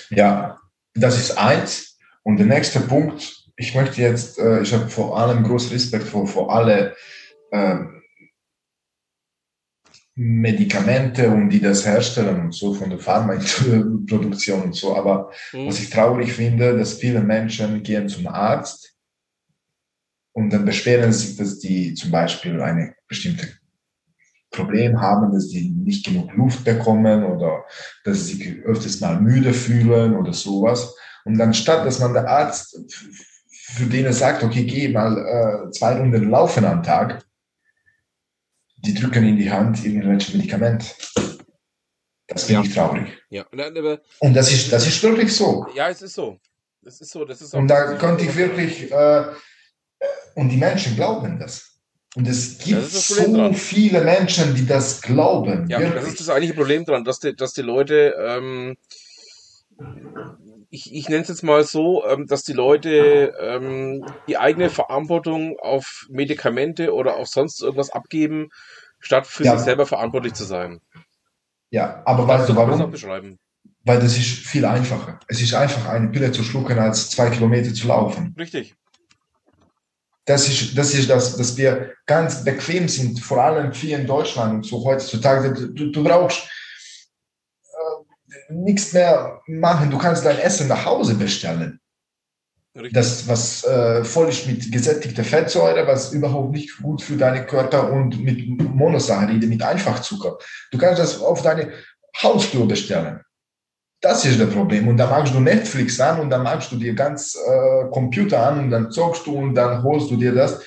Ja, 0.10 0.60
das 0.94 1.18
ist 1.18 1.38
eins. 1.38 1.98
Und 2.24 2.38
der 2.38 2.46
nächste 2.46 2.80
Punkt, 2.80 3.46
ich 3.56 3.76
möchte 3.76 4.02
jetzt, 4.02 4.40
äh, 4.40 4.62
ich 4.62 4.74
habe 4.74 4.90
vor 4.90 5.20
allem 5.20 5.44
großen 5.44 5.72
Respekt 5.72 6.06
vor, 6.06 6.28
vor 6.28 6.54
alle 6.54 6.96
äh, 7.52 7.80
Medikamente 10.16 11.30
und 11.30 11.50
die 11.50 11.62
das 11.62 11.86
herstellen 11.86 12.42
und 12.42 12.54
so 12.54 12.74
von 12.74 12.90
der 12.90 13.00
Pharmaproduktion 13.00 14.64
und 14.64 14.76
so. 14.76 14.96
Aber 14.96 15.32
mhm. 15.54 15.68
was 15.68 15.80
ich 15.80 15.90
traurig 15.90 16.34
finde, 16.34 16.78
dass 16.78 16.96
viele 16.96 17.22
Menschen 17.22 17.84
gehen 17.84 18.10
zum 18.10 18.28
Arzt 18.28 18.96
und 20.34 20.52
dann 20.52 20.66
beschweren 20.66 21.14
sich, 21.14 21.38
dass 21.38 21.60
die 21.60 21.94
zum 21.94 22.12
Beispiel 22.12 22.62
eine 22.62 22.96
bestimmte 23.08 23.59
Problem 24.52 25.00
haben, 25.00 25.32
dass 25.32 25.50
die 25.50 25.70
nicht 25.70 26.06
genug 26.06 26.34
Luft 26.34 26.64
bekommen 26.64 27.24
oder 27.24 27.66
dass 28.04 28.26
sie 28.26 28.36
sich 28.36 28.64
öfters 28.64 29.00
mal 29.00 29.20
müde 29.20 29.54
fühlen 29.54 30.16
oder 30.16 30.34
sowas. 30.34 30.96
Und 31.26 31.38
dann 31.38 31.54
statt, 31.54 31.86
dass 31.86 32.00
man 32.00 32.14
der 32.14 32.28
Arzt 32.28 32.78
für 33.74 33.86
den 33.86 34.06
er 34.06 34.14
sagt, 34.14 34.44
okay, 34.44 34.64
geh 34.64 34.90
mal 34.90 35.18
äh, 35.18 35.72
zwei 35.72 35.98
Runden 36.00 36.30
laufen 36.30 36.66
am 36.66 36.82
Tag, 36.82 37.24
die 38.78 38.94
drücken 38.94 39.24
in 39.24 39.38
die 39.38 39.52
Hand 39.52 39.86
irgendwelche 39.86 40.36
Medikament. 40.36 40.96
Das 42.28 42.44
finde 42.44 42.62
ja. 42.62 42.68
ich 42.68 42.74
traurig. 42.74 43.08
Ja. 43.30 43.46
Und 44.20 44.34
das 44.34 44.52
ist, 44.52 44.72
das 44.72 44.88
ist 44.88 45.02
wirklich 45.04 45.36
so. 45.36 45.68
Ja, 45.76 45.90
es 45.90 46.02
ist 46.02 46.14
so. 46.14 46.40
Das 46.82 47.02
ist 47.02 47.12
so. 47.12 47.26
Das 47.26 47.42
ist 47.42 47.54
und 47.54 47.68
da 47.68 47.96
könnte 47.96 48.24
ich 48.24 48.36
wirklich, 48.36 48.92
äh, 48.92 49.26
und 50.36 50.50
die 50.50 50.58
Menschen 50.58 50.96
glauben 50.96 51.40
das. 51.40 51.79
Und 52.16 52.28
es 52.28 52.58
gibt 52.58 52.90
so 52.90 53.36
dran. 53.36 53.54
viele 53.54 54.02
Menschen, 54.02 54.56
die 54.56 54.66
das 54.66 55.02
glauben. 55.02 55.70
Ja, 55.70 55.80
wirklich. 55.80 55.96
das 55.96 56.08
ist 56.08 56.20
das 56.22 56.30
eigentliche 56.30 56.56
Problem 56.56 56.84
dran, 56.84 57.04
dass 57.04 57.20
die, 57.20 57.36
dass 57.36 57.54
die 57.54 57.62
Leute, 57.62 58.16
ähm, 58.20 58.78
ich, 60.72 60.94
ich 60.94 61.08
nenne 61.08 61.22
es 61.22 61.28
jetzt 61.28 61.44
mal 61.44 61.64
so, 61.64 62.04
ähm, 62.06 62.26
dass 62.26 62.44
die 62.44 62.54
Leute 62.54 63.34
ähm, 63.40 64.06
die 64.28 64.38
eigene 64.38 64.72
Verantwortung 64.72 65.58
auf 65.60 66.08
Medikamente 66.10 66.94
oder 66.94 67.16
auf 67.16 67.28
sonst 67.28 67.62
irgendwas 67.62 67.92
abgeben, 67.92 68.50
statt 69.00 69.28
für 69.28 69.44
ja. 69.44 69.56
sich 69.56 69.66
selber 69.66 69.86
verantwortlich 69.86 70.34
zu 70.34 70.46
sein. 70.46 70.80
Ja, 71.70 72.02
aber 72.06 72.28
weißt 72.28 72.50
du 72.50 72.56
warum? 72.56 73.38
Weil 73.86 74.00
das 74.00 74.18
ist 74.18 74.28
viel 74.28 74.66
einfacher. 74.66 75.20
Es 75.28 75.42
ist 75.42 75.54
einfacher, 75.54 75.92
eine 75.92 76.10
Pille 76.10 76.32
zu 76.32 76.44
schlucken, 76.44 76.80
als 76.80 77.12
zwei 77.12 77.30
Kilometer 77.30 77.74
zu 77.74 77.88
laufen. 77.88 78.36
Richtig. 78.38 78.76
Das 80.30 80.48
ist, 80.48 80.78
das 80.78 80.94
ist 80.94 81.10
das, 81.10 81.36
dass 81.38 81.58
wir 81.58 81.94
ganz 82.06 82.44
bequem 82.44 82.88
sind, 82.88 83.20
vor 83.20 83.44
allem 83.44 83.72
hier 83.72 83.98
in 83.98 84.06
Deutschland 84.06 84.54
und 84.54 84.66
so 84.66 84.86
heutzutage. 84.86 85.52
Du, 85.54 85.92
du 85.92 86.04
brauchst 86.04 86.48
nichts 88.50 88.94
mehr 88.94 89.42
machen. 89.48 89.90
Du 89.90 89.98
kannst 89.98 90.24
dein 90.26 90.38
Essen 90.38 90.68
nach 90.68 90.86
Hause 90.86 91.16
bestellen. 91.16 91.80
Richtig. 92.76 92.94
Das, 92.94 93.28
was 93.28 93.64
äh, 93.64 94.04
voll 94.04 94.30
ist 94.30 94.46
mit 94.46 94.72
gesättigter 94.72 95.24
Fettsäure, 95.24 95.88
was 95.88 96.14
überhaupt 96.14 96.52
nicht 96.52 96.78
gut 96.78 97.02
für 97.02 97.18
deinen 97.18 97.48
Körper 97.48 97.92
und 97.92 98.24
mit 98.24 98.48
Monosaccharide, 98.48 99.48
mit 99.48 99.64
Einfachzucker. 99.64 100.38
Du 100.72 100.78
kannst 100.78 101.00
das 101.00 101.20
auf 101.20 101.42
deine 101.42 101.72
Haustür 102.22 102.68
bestellen. 102.68 103.22
Das 104.02 104.24
ist 104.26 104.40
das 104.40 104.50
Problem. 104.50 104.88
Und 104.88 104.98
dann 104.98 105.10
machst 105.10 105.34
du 105.34 105.40
Netflix 105.40 106.00
an 106.00 106.22
und 106.22 106.30
dann 106.30 106.44
machst 106.44 106.72
du 106.72 106.78
dir 106.78 106.94
ganz 106.94 107.36
äh, 107.36 107.90
Computer 107.92 108.48
an 108.48 108.60
und 108.60 108.70
dann 108.70 108.92
zockst 108.92 109.28
du 109.28 109.36
und 109.36 109.56
dann 109.56 109.84
holst 109.84 110.10
du 110.10 110.16
dir 110.16 110.34
das. 110.34 110.64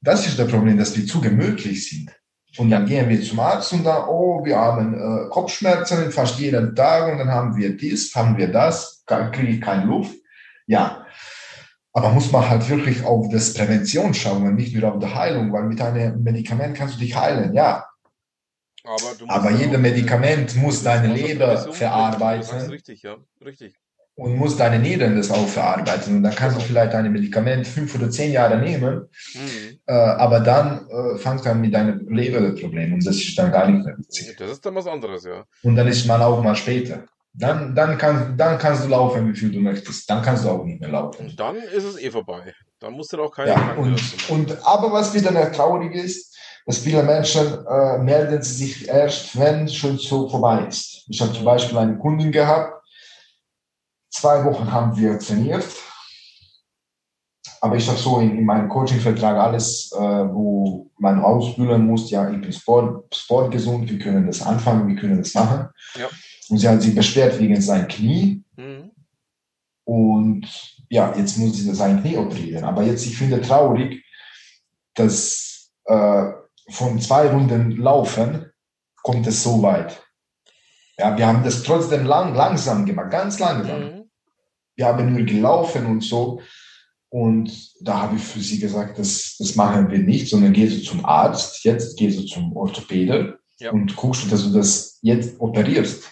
Das 0.00 0.26
ist 0.26 0.38
das 0.38 0.48
Problem, 0.48 0.78
dass 0.78 0.96
wir 0.96 1.06
zu 1.06 1.20
gemütlich 1.20 1.88
sind. 1.88 2.10
Und 2.58 2.70
dann 2.70 2.86
gehen 2.86 3.08
wir 3.08 3.20
zum 3.20 3.40
Arzt 3.40 3.72
und 3.72 3.84
dann, 3.84 4.08
oh, 4.08 4.44
wir 4.44 4.56
haben 4.56 4.94
äh, 4.94 5.28
Kopfschmerzen 5.28 6.10
fast 6.10 6.38
jeden 6.38 6.74
Tag 6.74 7.12
und 7.12 7.18
dann 7.18 7.28
haben 7.28 7.56
wir 7.56 7.76
dies, 7.76 8.14
haben 8.14 8.36
wir 8.36 8.48
das, 8.48 9.04
kriege 9.06 9.48
ich 9.48 9.60
keine 9.60 9.84
Luft. 9.84 10.14
Ja, 10.66 11.04
aber 11.96 12.10
muss 12.10 12.30
man 12.30 12.48
halt 12.48 12.68
wirklich 12.68 13.02
auf 13.04 13.28
das 13.30 13.54
Prävention 13.54 14.12
schauen 14.12 14.46
und 14.46 14.56
nicht 14.56 14.74
nur 14.74 14.92
auf 14.92 14.98
die 14.98 15.14
Heilung, 15.14 15.50
weil 15.52 15.64
mit 15.64 15.80
einem 15.80 16.22
Medikament 16.22 16.76
kannst 16.76 16.96
du 16.96 17.00
dich 17.00 17.16
heilen, 17.16 17.54
ja. 17.54 17.86
Aber, 18.86 19.34
aber 19.34 19.50
jedes 19.50 19.78
Medikament 19.78 20.56
muss 20.56 20.82
deine 20.82 21.12
Leber 21.12 21.72
verarbeiten. 21.72 22.70
Richtig, 22.70 23.02
ja, 23.02 23.16
richtig 23.44 23.74
und 24.16 24.36
musst 24.36 24.58
deine 24.58 24.78
Nieren 24.78 25.16
das 25.16 25.30
auch 25.30 25.46
verarbeiten. 25.46 26.16
Und 26.16 26.22
dann 26.22 26.34
kannst 26.34 26.56
du 26.56 26.60
vielleicht 26.60 26.94
dein 26.94 27.12
Medikament 27.12 27.66
fünf 27.66 27.94
oder 27.94 28.10
zehn 28.10 28.32
Jahre 28.32 28.58
nehmen, 28.58 29.08
mhm. 29.34 29.78
äh, 29.86 29.92
aber 29.92 30.40
dann 30.40 30.88
äh, 30.88 31.18
fangst 31.18 31.44
du 31.44 31.50
an 31.50 31.60
mit 31.60 31.74
deinem 31.74 32.08
Leberproblem 32.08 32.94
und 32.94 33.06
das 33.06 33.16
ist 33.16 33.38
dann 33.38 33.52
gar 33.52 33.68
nicht 33.70 33.84
mehr 33.84 33.96
witzig. 33.98 34.34
Das 34.38 34.50
ist 34.50 34.64
dann 34.64 34.74
was 34.74 34.86
anderes, 34.86 35.24
ja. 35.24 35.44
Und 35.62 35.76
dann 35.76 35.86
ist 35.86 36.06
man 36.06 36.22
auch 36.22 36.42
mal 36.42 36.56
später. 36.56 37.04
Dann, 37.34 37.74
dann, 37.74 37.98
kann, 37.98 38.34
dann 38.38 38.56
kannst 38.56 38.84
du 38.84 38.88
laufen, 38.88 39.28
wie 39.28 39.38
viel 39.38 39.52
du 39.52 39.60
möchtest. 39.60 40.08
Dann 40.08 40.22
kannst 40.22 40.46
du 40.46 40.48
auch 40.48 40.64
nicht 40.64 40.80
mehr 40.80 40.88
laufen. 40.88 41.26
Und 41.26 41.38
dann 41.38 41.56
ist 41.56 41.84
es 41.84 42.00
eh 42.00 42.10
vorbei. 42.10 42.54
Dann 42.78 42.94
musst 42.94 43.12
du 43.12 43.20
auch 43.20 43.30
keine 43.30 43.50
ja, 43.50 43.74
und, 43.74 44.00
und 44.30 44.66
Aber 44.66 44.90
was 44.90 45.12
wieder 45.12 45.52
traurig 45.52 45.94
ist, 45.94 46.34
dass 46.66 46.78
viele 46.78 47.02
Menschen 47.02 47.64
äh, 47.66 47.98
melden 47.98 48.42
sich 48.42 48.88
erst, 48.88 49.38
wenn 49.38 49.68
schon 49.68 49.96
so 49.98 50.28
vorbei 50.28 50.66
ist. 50.66 51.04
Ich 51.08 51.20
habe 51.20 51.32
zum 51.32 51.44
Beispiel 51.44 51.78
eine 51.78 51.96
Kundin 51.98 52.32
gehabt, 52.32 52.76
Zwei 54.16 54.42
Wochen 54.46 54.72
haben 54.72 54.96
wir 54.96 55.18
trainiert. 55.18 55.66
aber 57.60 57.76
ich 57.76 57.86
habe 57.86 57.98
so 57.98 58.18
in, 58.18 58.38
in 58.38 58.44
meinem 58.44 58.68
Coaching-Vertrag 58.68 59.36
alles, 59.36 59.92
äh, 59.92 59.98
wo 59.98 60.90
man 60.98 61.20
ausfüllen 61.20 61.86
muss, 61.86 62.10
ja, 62.10 62.30
ich 62.30 62.40
bin 62.40 62.52
Sport, 62.52 63.14
sportgesund, 63.14 63.90
wir 63.90 63.98
können 63.98 64.26
das 64.26 64.40
anfangen, 64.40 64.88
wir 64.88 64.96
können 64.96 65.18
das 65.18 65.34
machen. 65.34 65.68
Ja. 65.96 66.08
Und 66.48 66.58
sie 66.58 66.68
hat 66.68 66.80
sich 66.80 66.94
beschwert 66.94 67.38
wegen 67.38 67.60
seinem 67.60 67.88
Knie. 67.88 68.42
Mhm. 68.56 68.92
Und 69.84 70.46
ja, 70.88 71.14
jetzt 71.14 71.36
muss 71.36 71.56
sie 71.56 71.74
sein 71.74 72.00
Knie 72.00 72.16
operieren. 72.16 72.64
Aber 72.64 72.82
jetzt, 72.84 73.04
ich 73.04 73.18
finde 73.18 73.42
traurig, 73.42 74.02
dass 74.94 75.70
äh, 75.84 76.32
von 76.68 77.00
zwei 77.00 77.28
Runden 77.28 77.72
Laufen 77.72 78.50
kommt 79.02 79.26
es 79.26 79.42
so 79.42 79.62
weit. 79.62 80.02
Ja, 80.98 81.16
wir 81.16 81.26
haben 81.26 81.44
das 81.44 81.62
trotzdem 81.62 82.06
lang, 82.06 82.34
langsam 82.34 82.86
gemacht, 82.86 83.10
ganz 83.10 83.38
langsam. 83.38 83.80
Mhm. 83.80 84.10
Wir 84.74 84.86
haben 84.86 85.12
nur 85.12 85.24
gelaufen 85.24 85.86
und 85.86 86.02
so. 86.02 86.40
Und 87.08 87.72
da 87.80 88.02
habe 88.02 88.16
ich 88.16 88.22
für 88.22 88.40
sie 88.40 88.58
gesagt, 88.58 88.98
das, 88.98 89.36
das 89.38 89.54
machen 89.54 89.90
wir 89.90 89.98
nicht, 89.98 90.28
sondern 90.28 90.52
gehst 90.52 90.78
du 90.78 90.90
zum 90.90 91.04
Arzt, 91.04 91.64
jetzt 91.64 91.96
gehst 91.96 92.18
du 92.18 92.24
zum 92.24 92.56
Orthopäden 92.56 93.34
ja. 93.58 93.70
und 93.70 93.94
guckst, 93.96 94.30
dass 94.30 94.42
du 94.44 94.52
das 94.52 94.98
jetzt 95.02 95.40
operierst. 95.40 96.04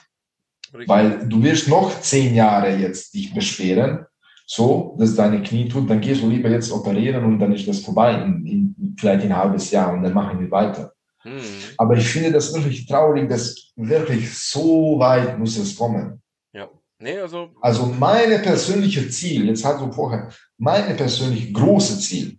Richtig. 0.73 0.89
Weil 0.89 1.29
du 1.29 1.43
wirst 1.43 1.69
noch 1.69 2.01
zehn 2.01 2.35
Jahre 2.35 2.77
jetzt 2.77 3.15
dich 3.15 3.35
beschweren, 3.35 4.07
so, 4.47 4.97
dass 4.99 5.15
deine 5.15 5.43
Knie 5.43 5.69
tut, 5.69 5.89
dann 5.89 6.01
gehst 6.01 6.23
du 6.23 6.29
lieber 6.29 6.51
jetzt 6.51 6.71
operieren 6.71 7.25
und 7.25 7.39
dann 7.39 7.53
ist 7.53 7.67
das 7.67 7.81
vorbei, 7.81 8.15
in, 8.23 8.47
in, 8.47 8.97
vielleicht 8.99 9.25
in 9.25 9.33
ein 9.33 9.39
halbes 9.39 9.71
Jahr 9.71 9.93
und 9.93 10.03
dann 10.03 10.13
machen 10.13 10.41
wir 10.41 10.51
weiter. 10.51 10.93
Hm. 11.23 11.41
Aber 11.79 11.97
ich 11.97 12.07
finde 12.07 12.33
das 12.33 12.53
wirklich 12.53 12.87
traurig, 12.87 13.29
dass 13.29 13.73
wirklich 13.77 14.39
so 14.39 14.99
weit 14.99 15.39
muss 15.39 15.57
es 15.57 15.75
kommen. 15.75 16.21
Ja. 16.53 16.69
Nee, 16.99 17.19
also, 17.19 17.51
also 17.61 17.87
meine 17.87 18.39
persönliche 18.39 19.09
Ziel, 19.09 19.47
jetzt 19.47 19.65
hat 19.65 19.79
so 19.79 19.91
vorher, 19.91 20.31
meine 20.59 20.95
persönlich 20.95 21.53
große 21.53 21.99
Ziel, 21.99 22.39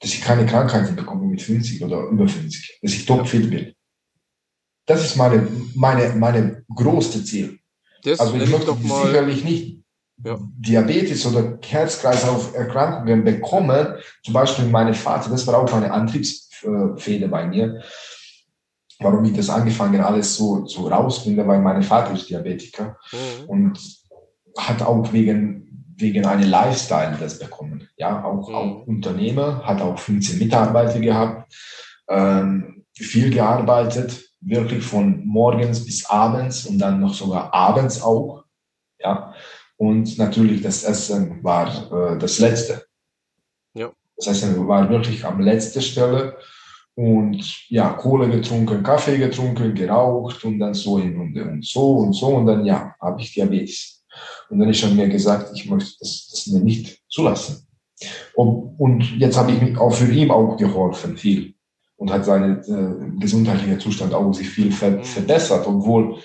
dass 0.00 0.12
ich 0.12 0.20
keine 0.20 0.46
Krankheiten 0.46 0.96
bekomme 0.96 1.26
mit 1.26 1.40
50 1.40 1.84
oder 1.84 2.08
über 2.08 2.26
50, 2.26 2.80
dass 2.82 2.92
ich 2.92 3.06
topfit 3.06 3.48
bin. 3.48 3.72
Das 4.86 5.04
ist 5.04 5.16
meine, 5.16 5.46
meine, 5.76 6.14
meine 6.16 6.64
größte 6.74 7.22
Ziel. 7.24 7.60
Das 8.02 8.18
also 8.18 8.34
ich 8.34 8.50
möchte 8.50 8.74
sicherlich 8.74 9.44
nicht 9.44 9.79
ja. 10.24 10.38
Diabetes 10.40 11.26
oder 11.26 11.58
Herz-Kreislauf-Erkrankungen 11.66 13.24
bekommen. 13.24 13.94
Zum 14.24 14.34
Beispiel 14.34 14.66
meine 14.66 14.94
Vater, 14.94 15.30
das 15.30 15.46
war 15.46 15.58
auch 15.58 15.72
eine 15.72 15.92
Antriebsfehde 15.92 17.28
bei 17.28 17.46
mir. 17.46 17.82
Warum 18.98 19.24
ich 19.24 19.34
das 19.34 19.48
angefangen 19.48 20.00
alles 20.02 20.36
so, 20.36 20.66
so 20.66 20.88
rausfinde, 20.88 21.46
weil 21.46 21.60
mein 21.60 21.82
Vater 21.82 22.12
ist 22.12 22.28
Diabetiker 22.28 22.98
mhm. 23.12 23.48
und 23.48 24.00
hat 24.58 24.82
auch 24.82 25.12
wegen, 25.12 25.86
wegen 25.96 26.26
einem 26.26 26.50
Lifestyle 26.50 27.16
das 27.18 27.38
bekommen. 27.38 27.88
Ja, 27.96 28.22
auch, 28.24 28.48
mhm. 28.48 28.54
auch 28.54 28.86
Unternehmer, 28.86 29.62
hat 29.64 29.80
auch 29.80 29.98
15 29.98 30.38
Mitarbeiter 30.38 31.00
gehabt, 31.00 31.54
ähm, 32.08 32.84
viel 32.94 33.30
gearbeitet, 33.30 34.20
wirklich 34.40 34.84
von 34.84 35.26
morgens 35.26 35.84
bis 35.84 36.04
abends 36.06 36.66
und 36.66 36.78
dann 36.78 37.00
noch 37.00 37.14
sogar 37.14 37.54
abends 37.54 38.02
auch. 38.02 38.44
Ja, 38.98 39.34
und 39.80 40.18
natürlich 40.18 40.60
das 40.60 40.84
Essen 40.84 41.42
war 41.42 41.68
äh, 41.90 42.18
das 42.18 42.38
Letzte. 42.38 42.84
Ja. 43.72 43.90
Das 44.14 44.26
Essen 44.26 44.68
war 44.68 44.90
wirklich 44.90 45.24
am 45.24 45.40
letzten 45.40 45.80
Stelle 45.80 46.36
und 46.94 47.70
ja, 47.70 47.94
Kohle 47.94 48.28
getrunken, 48.28 48.82
Kaffee 48.82 49.16
getrunken, 49.16 49.74
geraucht 49.74 50.44
und 50.44 50.58
dann 50.58 50.74
so 50.74 50.98
in 50.98 51.16
Runde 51.16 51.44
und 51.44 51.64
so 51.64 51.96
und 51.96 52.12
so 52.12 52.26
und 52.26 52.44
dann 52.44 52.66
ja, 52.66 52.94
habe 53.00 53.22
ich 53.22 53.32
Diabetes. 53.32 54.04
Und 54.50 54.58
dann 54.58 54.68
ist 54.68 54.82
er 54.82 54.90
mir 54.90 55.08
gesagt, 55.08 55.50
ich 55.54 55.70
möchte 55.70 55.94
das, 56.00 56.28
das 56.30 56.46
mir 56.48 56.60
nicht 56.60 57.00
zulassen. 57.08 57.66
Und, 58.34 58.74
und 58.78 59.18
jetzt 59.18 59.38
habe 59.38 59.52
ich 59.52 59.62
mich 59.62 59.78
auch 59.78 59.94
für 59.94 60.12
ihn 60.12 60.30
auch 60.30 60.58
geholfen, 60.58 61.16
viel. 61.16 61.54
Und 61.96 62.12
hat 62.12 62.26
seinen 62.26 62.58
äh, 62.64 63.18
gesundheitlichen 63.18 63.80
Zustand 63.80 64.12
auch 64.12 64.30
sich 64.34 64.50
viel 64.50 64.72
ver 64.72 64.90
mhm. 64.90 65.04
verbessert, 65.04 65.66
obwohl 65.66 66.18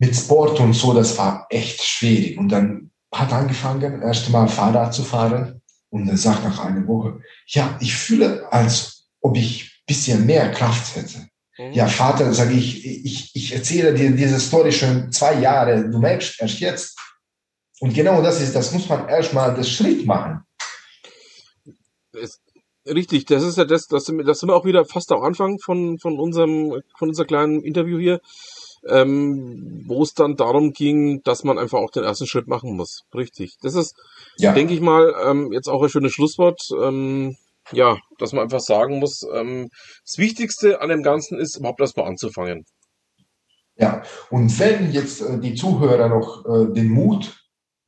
mit 0.00 0.16
Sport 0.16 0.58
und 0.58 0.72
so, 0.72 0.94
das 0.94 1.16
war 1.18 1.46
echt 1.50 1.82
schwierig. 1.82 2.38
Und 2.38 2.48
dann 2.48 2.90
hat 3.12 3.32
angefangen, 3.32 4.02
erst 4.02 4.30
mal 4.30 4.48
Fahrrad 4.48 4.94
zu 4.94 5.04
fahren. 5.04 5.60
Und 5.90 6.08
er 6.08 6.16
sagt 6.16 6.42
nach 6.42 6.64
einer 6.64 6.86
Woche, 6.86 7.20
ja, 7.46 7.76
ich 7.80 7.94
fühle, 7.94 8.50
als 8.50 9.08
ob 9.20 9.36
ich 9.36 9.82
bisschen 9.86 10.24
mehr 10.24 10.50
Kraft 10.52 10.96
hätte. 10.96 11.28
Mhm. 11.58 11.72
Ja, 11.72 11.86
Vater, 11.86 12.32
sage 12.32 12.54
ich, 12.54 12.86
ich, 12.86 13.34
ich 13.34 13.52
erzähle 13.52 13.92
dir 13.92 14.12
diese 14.12 14.40
Story 14.40 14.72
schon 14.72 15.12
zwei 15.12 15.40
Jahre. 15.40 15.90
Du 15.90 15.98
merkst 15.98 16.40
erst 16.40 16.60
jetzt. 16.60 16.98
Und 17.80 17.92
genau 17.92 18.22
das 18.22 18.40
ist, 18.40 18.54
das 18.54 18.72
muss 18.72 18.88
man 18.88 19.08
erstmal 19.08 19.54
das 19.54 19.68
Schritt 19.68 20.06
machen. 20.06 20.44
Es, 22.12 22.40
richtig, 22.86 23.26
das 23.26 23.42
ist 23.42 23.58
ja 23.58 23.64
das, 23.64 23.86
das, 23.86 24.04
das 24.04 24.38
sind 24.38 24.48
wir 24.48 24.54
auch 24.54 24.64
wieder 24.64 24.84
fast 24.84 25.12
am 25.12 25.22
Anfang 25.22 25.58
von, 25.58 25.98
von 25.98 26.18
unserem, 26.18 26.82
von 26.96 27.08
unser 27.08 27.24
kleinen 27.24 27.62
Interview 27.62 27.98
hier 27.98 28.20
ähm, 28.88 29.84
wo 29.86 30.02
es 30.02 30.14
dann 30.14 30.36
darum 30.36 30.72
ging, 30.72 31.22
dass 31.22 31.44
man 31.44 31.58
einfach 31.58 31.78
auch 31.78 31.90
den 31.90 32.04
ersten 32.04 32.26
Schritt 32.26 32.48
machen 32.48 32.76
muss. 32.76 33.02
Richtig. 33.14 33.56
Das 33.62 33.74
ist, 33.74 33.94
ja. 34.38 34.52
denke 34.52 34.74
ich 34.74 34.80
mal, 34.80 35.14
ähm, 35.26 35.52
jetzt 35.52 35.68
auch 35.68 35.82
ein 35.82 35.88
schönes 35.88 36.12
Schlusswort. 36.12 36.60
Ähm, 36.80 37.36
ja, 37.72 37.98
dass 38.18 38.32
man 38.32 38.42
einfach 38.44 38.60
sagen 38.60 38.98
muss, 38.98 39.24
ähm, 39.34 39.68
das 40.04 40.18
Wichtigste 40.18 40.80
an 40.80 40.88
dem 40.88 41.02
Ganzen 41.02 41.38
ist, 41.38 41.56
überhaupt 41.56 41.80
erstmal 41.80 42.06
anzufangen. 42.06 42.64
Ja, 43.76 44.02
und 44.30 44.58
wenn 44.58 44.92
jetzt 44.92 45.22
äh, 45.22 45.38
die 45.38 45.54
Zuhörer 45.54 46.08
noch 46.08 46.44
äh, 46.46 46.72
den 46.72 46.88
Mut 46.88 47.36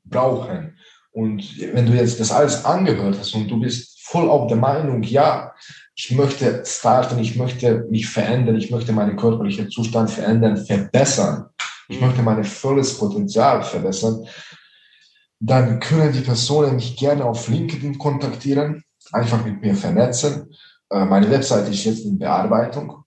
brauchen 0.05 0.79
und 1.11 1.59
wenn 1.75 1.87
du 1.87 1.93
jetzt 1.93 2.21
das 2.21 2.33
alles 2.33 2.65
angehört 2.65 3.19
hast 3.19 3.35
und 3.35 3.49
du 3.49 3.61
bist 3.61 4.01
voll 4.03 4.29
auf 4.29 4.49
der 4.49 4.57
Meinung, 4.57 5.03
ja, 5.03 5.53
ich 5.95 6.11
möchte 6.13 6.63
starten, 6.65 7.19
ich 7.19 7.37
möchte 7.37 7.87
mich 7.91 8.09
verändern, 8.09 8.57
ich 8.57 8.71
möchte 8.71 8.93
meinen 8.93 9.17
körperlichen 9.17 9.71
Zustand 9.71 10.11
verändern, 10.11 10.57
verbessern, 10.57 11.47
ich 11.89 12.01
mhm. 12.01 12.07
möchte 12.07 12.23
mein 12.23 12.45
volles 12.45 12.97
Potenzial 12.99 13.63
verbessern, 13.63 14.27
dann 15.39 15.81
können 15.81 16.13
die 16.13 16.21
Personen 16.21 16.77
mich 16.77 16.97
gerne 16.97 17.25
auf 17.25 17.49
LinkedIn 17.49 17.99
kontaktieren, 17.99 18.85
einfach 19.13 19.45
mit 19.45 19.61
mir 19.61 19.75
vernetzen. 19.75 20.55
Äh, 20.91 21.05
meine 21.05 21.29
Webseite 21.31 21.71
ist 21.71 21.85
jetzt 21.85 22.05
in 22.05 22.19
Bearbeitung. 22.19 23.02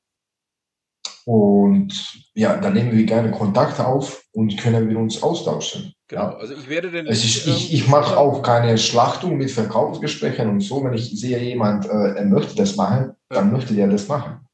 Und 1.26 2.24
ja, 2.36 2.56
dann 2.58 2.74
nehmen 2.74 2.96
wir 2.96 3.04
gerne 3.04 3.32
Kontakt 3.32 3.80
auf 3.80 4.24
und 4.32 4.58
können 4.58 4.90
wir 4.90 4.98
uns 4.98 5.24
austauschen. 5.24 5.94
Genau, 6.08 6.28
also 6.36 6.54
ich 6.54 6.70
werde 6.70 6.92
den. 6.92 7.08
Es 7.08 7.26
ist, 7.26 7.48
ich 7.48 7.74
ich 7.74 7.88
mache 7.88 8.16
auch 8.16 8.44
keine 8.44 8.78
Schlachtung 8.78 9.38
mit 9.38 9.50
Verkaufsgesprächen 9.50 10.48
und 10.50 10.60
so. 10.60 10.84
Wenn 10.84 10.94
ich 10.94 11.20
sehe, 11.20 11.40
jemand, 11.40 11.88
äh, 11.88 12.14
er 12.16 12.26
möchte 12.26 12.56
das 12.56 12.76
machen, 12.76 13.14
dann 13.30 13.52
möchte 13.52 13.74
der 13.74 13.88
das 13.88 14.08
machen. 14.08 14.48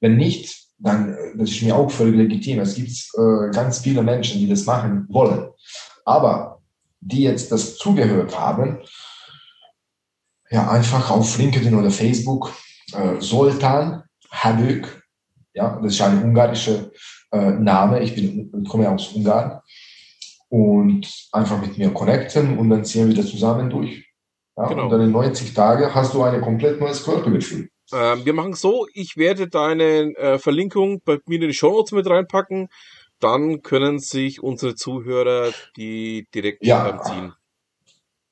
Wenn 0.00 0.16
nicht, 0.16 0.58
dann, 0.78 1.14
äh, 1.14 1.36
das 1.36 1.50
ist 1.50 1.62
mir 1.62 1.76
auch 1.76 1.88
völlig 1.88 2.16
legitim. 2.16 2.58
Es 2.58 2.74
gibt 2.74 2.90
äh, 2.90 3.50
ganz 3.52 3.78
viele 3.78 4.02
Menschen, 4.02 4.40
die 4.40 4.48
das 4.48 4.66
machen 4.66 5.06
wollen. 5.08 5.50
Aber 6.04 6.60
die 7.00 7.22
jetzt 7.22 7.52
das 7.52 7.76
zugehört 7.76 8.36
haben, 8.36 8.78
ja, 10.50 10.68
einfach 10.68 11.10
auf 11.10 11.38
LinkedIn 11.38 11.74
oder 11.74 11.92
Facebook, 11.92 12.52
äh, 12.92 13.20
Soltan 13.20 14.02
Habük, 14.32 14.97
ja, 15.58 15.78
das 15.82 15.94
ist 15.94 16.00
ein 16.00 16.22
ungarischer 16.22 16.90
äh, 17.32 17.50
Name. 17.50 18.00
Ich 18.00 18.14
bin, 18.14 18.52
ich 18.62 18.68
komme 18.68 18.88
aus 18.88 19.12
Ungarn 19.12 19.60
und 20.48 21.28
einfach 21.32 21.60
mit 21.60 21.76
mir 21.76 21.90
connecten 21.90 22.56
und 22.58 22.70
dann 22.70 22.84
ziehen 22.84 23.08
wir 23.08 23.16
das 23.16 23.26
zusammen 23.26 23.68
durch. 23.68 24.06
Ja, 24.56 24.66
genau. 24.66 24.84
Und 24.84 24.90
dann 24.90 25.02
in 25.02 25.10
90 25.10 25.52
Tagen 25.54 25.92
hast 25.94 26.14
du 26.14 26.22
ein 26.22 26.40
komplett 26.40 26.80
neues 26.80 27.04
Körpergefühl. 27.04 27.68
Ähm, 27.92 28.24
wir 28.24 28.32
machen 28.34 28.54
so, 28.54 28.86
ich 28.92 29.16
werde 29.16 29.48
deine 29.48 30.14
äh, 30.16 30.38
Verlinkung 30.38 31.00
bei 31.04 31.18
mir 31.26 31.42
in 31.42 31.48
die 31.48 31.54
Show 31.54 31.70
Notes 31.70 31.92
mit 31.92 32.08
reinpacken. 32.08 32.68
Dann 33.20 33.62
können 33.62 33.98
sich 33.98 34.42
unsere 34.42 34.76
Zuhörer 34.76 35.50
die 35.76 36.28
direkt 36.32 36.64
ja, 36.64 37.02
ziehen. 37.02 37.32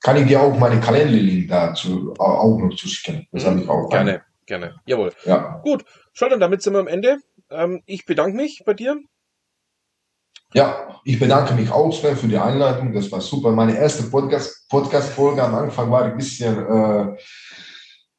Kann 0.01 0.16
ich 0.16 0.29
dir 0.29 0.41
auch 0.41 0.57
meine 0.57 0.81
Kalenderlink 0.81 1.49
dazu 1.49 2.14
auch 2.18 2.59
noch 2.59 2.77
zuschicken. 2.77 3.27
Das 3.33 3.43
mhm, 3.43 3.49
habe 3.49 3.61
ich 3.62 3.68
auch. 3.68 3.89
Gerne, 3.91 4.22
gerne. 4.47 4.77
Jawohl. 4.87 5.13
Ja. 5.25 5.61
Gut, 5.63 5.85
dann, 6.19 6.41
damit 6.41 6.63
sind 6.63 6.73
wir 6.73 6.81
am 6.81 6.89
Ende. 6.89 7.19
Ähm, 7.51 7.83
ich 7.87 8.07
bedanke 8.07 8.37
mich 8.37 8.63
bei 8.65 8.75
dir. 8.75 8.99
Ja, 10.55 11.01
ich 11.05 11.19
bedanke 11.19 11.55
mich 11.55 11.71
auch 11.71 11.93
Sven 11.93 12.17
für 12.17 12.29
die 12.29 12.39
Einleitung. 12.39 12.93
Das 12.93 13.11
war 13.13 13.21
super. 13.21 13.51
Meine 13.51 13.77
erste 13.77 14.05
Podcast, 14.05 14.69
Podcast-Folge 14.69 15.43
am 15.43 15.55
Anfang 15.55 15.91
war 15.91 16.05
ein 16.05 16.17
bisschen, 16.17 16.57
äh, 16.57 17.03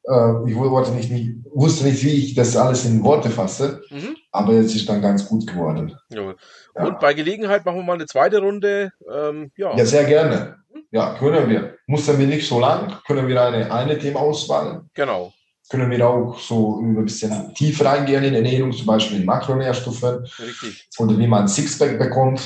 äh, 0.04 0.50
ich 0.50 0.56
wollte 0.56 0.92
nicht, 0.92 1.10
nicht, 1.10 1.32
wusste 1.52 1.84
nicht, 1.84 2.02
wie 2.04 2.12
ich 2.12 2.34
das 2.34 2.56
alles 2.56 2.84
in 2.84 3.02
Worte 3.02 3.30
fasse, 3.30 3.82
mhm. 3.90 4.16
aber 4.30 4.52
jetzt 4.52 4.74
ist 4.74 4.88
dann 4.88 5.02
ganz 5.02 5.26
gut 5.26 5.46
geworden. 5.46 5.96
Ja. 6.10 6.34
Ja. 6.76 6.84
Und 6.84 7.00
bei 7.00 7.14
Gelegenheit 7.14 7.64
machen 7.64 7.78
wir 7.78 7.84
mal 7.84 7.94
eine 7.94 8.06
zweite 8.06 8.40
Runde. 8.40 8.92
Ähm, 9.12 9.50
ja. 9.56 9.74
ja, 9.76 9.84
sehr 9.84 10.04
gerne. 10.04 10.58
Ja, 10.90 11.14
können 11.18 11.48
wir. 11.48 11.76
Mussten 11.86 12.18
wir 12.18 12.26
nicht 12.26 12.46
so 12.46 12.60
lang, 12.60 12.98
können 13.06 13.26
wir 13.26 13.42
eine, 13.42 13.72
eine 13.72 13.98
Thema 13.98 14.20
auswählen. 14.20 14.88
Genau 14.94 15.32
können 15.68 15.90
wir 15.90 16.08
auch 16.08 16.38
so 16.38 16.80
ein 16.80 17.04
bisschen 17.04 17.54
tiefer 17.54 17.86
reingehen 17.86 18.24
in 18.24 18.34
Ernährung, 18.34 18.72
zum 18.72 18.86
Beispiel 18.86 19.20
in 19.20 19.26
Makronährstoffe 19.26 20.02
Richtig. 20.38 20.88
oder 20.98 21.18
wie 21.18 21.26
man 21.26 21.48
Sixpack 21.48 21.98
bekommt 21.98 22.40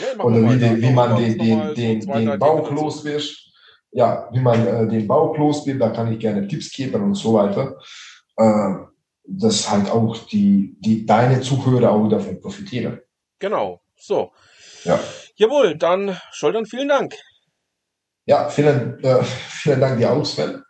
ja, 0.00 0.24
oder 0.24 0.42
wie, 0.42 0.58
die, 0.58 0.82
wie 0.82 0.90
man 0.90 1.16
den, 1.16 1.38
den, 1.38 1.74
den, 1.74 2.00
den 2.00 2.38
Bauch 2.38 2.70
los 2.70 3.04
wird. 3.04 3.24
ja, 3.92 4.28
wie 4.32 4.40
man 4.40 4.66
äh, 4.66 4.88
den 4.88 5.06
Bauch 5.06 5.36
los 5.36 5.66
wird, 5.66 5.80
da 5.80 5.90
kann 5.90 6.12
ich 6.12 6.18
gerne 6.18 6.46
Tipps 6.46 6.70
geben 6.70 7.02
und 7.02 7.14
so 7.14 7.34
weiter. 7.34 7.76
Äh, 8.36 8.86
dass 9.28 9.70
halt 9.70 9.90
auch 9.90 10.16
die, 10.28 10.76
die 10.80 11.04
deine 11.04 11.40
Zuhörer 11.40 11.90
auch 11.90 12.08
davon 12.08 12.40
profitieren. 12.40 13.00
Genau, 13.38 13.82
so. 13.96 14.32
Ja. 14.84 15.00
Jawohl, 15.34 15.76
dann 15.76 16.16
Scholdern, 16.30 16.64
vielen 16.66 16.88
Dank. 16.88 17.14
Ja, 18.24 18.48
vielen, 18.48 19.02
äh, 19.02 19.22
vielen 19.22 19.80
Dank 19.80 19.98
dir 19.98 20.12
auch, 20.12 20.24
Sven. 20.24 20.62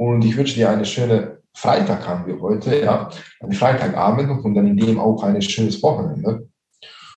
Und 0.00 0.24
ich 0.24 0.34
wünsche 0.34 0.54
dir 0.54 0.70
eine 0.70 0.86
schöne 0.86 1.42
Freitag 1.52 2.08
haben 2.08 2.26
wir 2.26 2.40
heute, 2.40 2.74
ja. 2.80 3.10
Ein 3.40 3.52
Freitagabend 3.52 4.30
und 4.42 4.54
dann 4.54 4.66
in 4.66 4.78
dem 4.78 4.98
auch 4.98 5.22
ein 5.22 5.42
schönes 5.42 5.82
Wochenende. 5.82 6.48